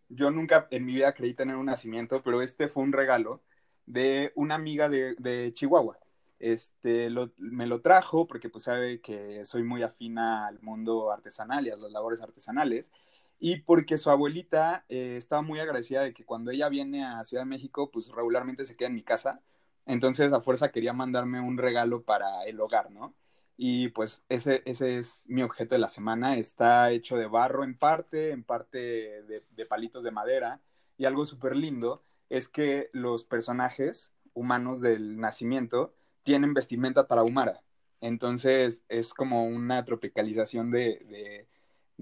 [0.09, 3.43] yo nunca en mi vida creí tener un nacimiento, pero este fue un regalo
[3.87, 5.99] de una amiga de Chihuahua.
[6.39, 11.71] Este, me lo trajo porque pues sabe que soy muy afina al mundo artesanal y
[11.71, 12.93] a las labores artesanales.
[13.41, 17.43] Y porque su abuelita eh, estaba muy agradecida de que cuando ella viene a Ciudad
[17.45, 19.41] de México pues regularmente se queda en mi casa,
[19.87, 23.15] entonces a fuerza quería mandarme un regalo para el hogar, ¿no?
[23.59, 27.77] Y pues ese, ese es mi objeto de la semana, está hecho de barro en
[27.77, 30.63] parte, en parte de, de palitos de madera
[30.97, 35.93] y algo súper lindo es que los personajes humanos del nacimiento
[36.23, 37.63] tienen vestimenta tarahumara.
[38.01, 41.47] Entonces es como una tropicalización de,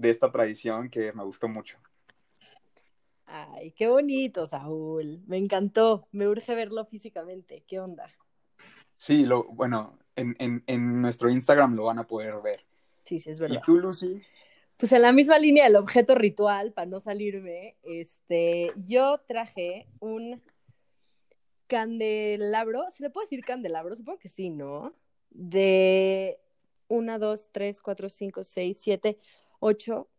[0.01, 1.77] esta tradición que me gustó mucho.
[3.25, 5.21] Ay, qué bonito, Saúl.
[5.27, 6.07] Me encantó.
[6.11, 7.63] Me urge verlo físicamente.
[7.67, 8.09] ¿Qué onda?
[8.95, 12.65] Sí, lo, bueno, en, en, nuestro Instagram lo van a poder ver.
[13.05, 13.61] Sí, sí, es verdad.
[13.61, 14.21] ¿Y tú, Lucy?
[14.77, 20.41] Pues en la misma línea del objeto ritual, para no salirme, este, yo traje un
[21.67, 23.95] candelabro, ¿se le puede decir candelabro?
[23.95, 24.93] Supongo que sí, ¿no?
[25.29, 26.39] De
[26.87, 29.17] una, dos, tres, cuatro, cinco, seis, siete,
[29.59, 30.09] ocho,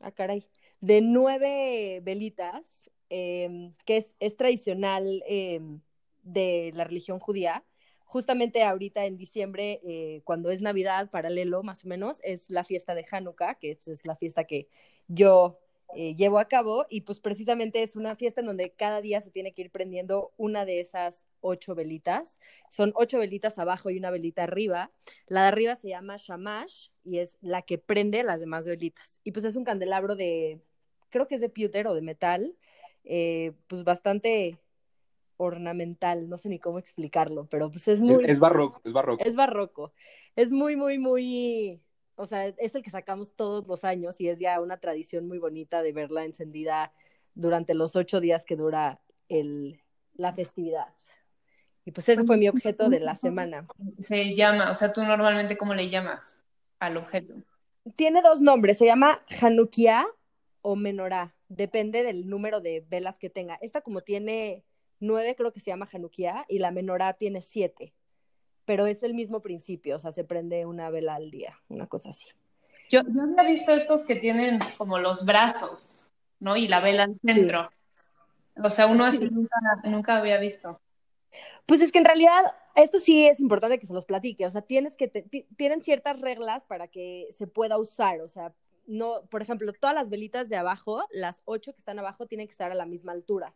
[0.00, 0.46] ah, caray,
[0.80, 5.80] de nueve velitas, em, que es, es tradicional em,
[6.22, 7.64] de la religión judía.
[8.10, 12.96] Justamente ahorita en diciembre, eh, cuando es Navidad, paralelo más o menos, es la fiesta
[12.96, 14.66] de Hanukkah, que es la fiesta que
[15.06, 15.60] yo
[15.94, 19.30] eh, llevo a cabo y pues precisamente es una fiesta en donde cada día se
[19.30, 22.40] tiene que ir prendiendo una de esas ocho velitas.
[22.68, 24.90] Son ocho velitas abajo y una velita arriba.
[25.28, 29.20] La de arriba se llama shamash y es la que prende las demás velitas.
[29.22, 30.60] Y pues es un candelabro de,
[31.10, 32.56] creo que es de pewter o de metal,
[33.04, 34.58] eh, pues bastante
[35.40, 38.24] ornamental, no sé ni cómo explicarlo, pero pues es muy...
[38.26, 39.24] es barroco, es barroco.
[39.24, 39.92] Es barroco.
[40.36, 41.80] Es muy, muy, muy
[42.20, 45.38] o sea, es el que sacamos todos los años y es ya una tradición muy
[45.38, 46.92] bonita de verla encendida
[47.34, 49.80] durante los ocho días que dura el,
[50.14, 50.88] la festividad.
[51.86, 53.66] Y pues ese fue mi objeto de la semana.
[54.00, 56.44] Se llama, o sea, tú normalmente cómo le llamas
[56.78, 57.34] al objeto.
[57.96, 60.06] Tiene dos nombres, se llama Hanukkah
[60.60, 63.58] o Menorá, depende del número de velas que tenga.
[63.62, 64.62] Esta como tiene
[65.00, 67.92] nueve, creo que se llama Hanukkah, y la Menorá tiene siete
[68.70, 72.10] pero es el mismo principio, o sea, se prende una vela al día, una cosa
[72.10, 72.28] así.
[72.88, 76.56] Yo, yo había visto estos que tienen como los brazos, ¿no?
[76.56, 77.68] Y la vela al centro.
[78.62, 80.80] O sea, uno así nunca, nunca había visto.
[81.66, 82.44] Pues es que en realidad
[82.76, 85.08] esto sí es importante que se los platique, o sea, tienes que
[85.56, 88.52] tienen ciertas reglas para que se pueda usar, o sea,
[88.86, 92.52] no, por ejemplo, todas las velitas de abajo, las ocho que están abajo tienen que
[92.52, 93.52] estar a la misma altura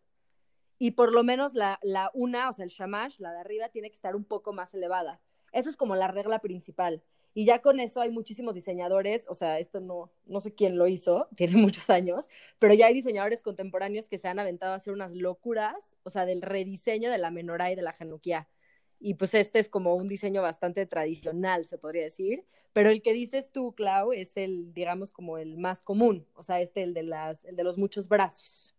[0.79, 3.91] y por lo menos la, la, una, o sea, el shamash, la de arriba, tiene
[3.91, 5.20] que estar un poco más elevada.
[5.53, 7.03] Esa es como la regla principal.
[7.33, 10.87] Y ya con eso hay muchísimos diseñadores, o sea, esto no, no sé quién lo
[10.87, 14.93] hizo, tiene muchos años, pero ya hay diseñadores contemporáneos que se han aventado a hacer
[14.93, 18.49] unas locuras, o sea, del rediseño de la menorá y de la januquía.
[19.01, 22.45] y pues este es como un diseño bastante tradicional, se podría decir,
[22.75, 26.61] pero el que dices tú, Clau, es el, digamos, como el más común, o sea,
[26.61, 28.74] este, el de, las, el de los muchos brazos.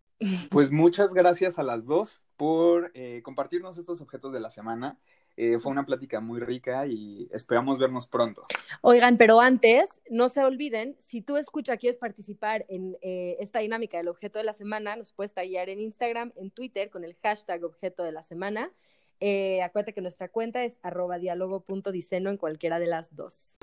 [0.50, 4.98] Pues muchas gracias a las dos por eh, compartirnos estos objetos de la semana.
[5.38, 8.48] Eh, fue una plática muy rica y esperamos vernos pronto.
[8.82, 13.98] Oigan, pero antes, no se olviden, si tú escuchas, quieres participar en eh, esta dinámica
[13.98, 17.66] del objeto de la semana, nos puedes tallar en Instagram, en Twitter con el hashtag
[17.66, 18.72] objeto de la semana.
[19.64, 23.58] Acuérdate que nuestra cuenta es arroba diálogo.diceno en cualquiera de las dos.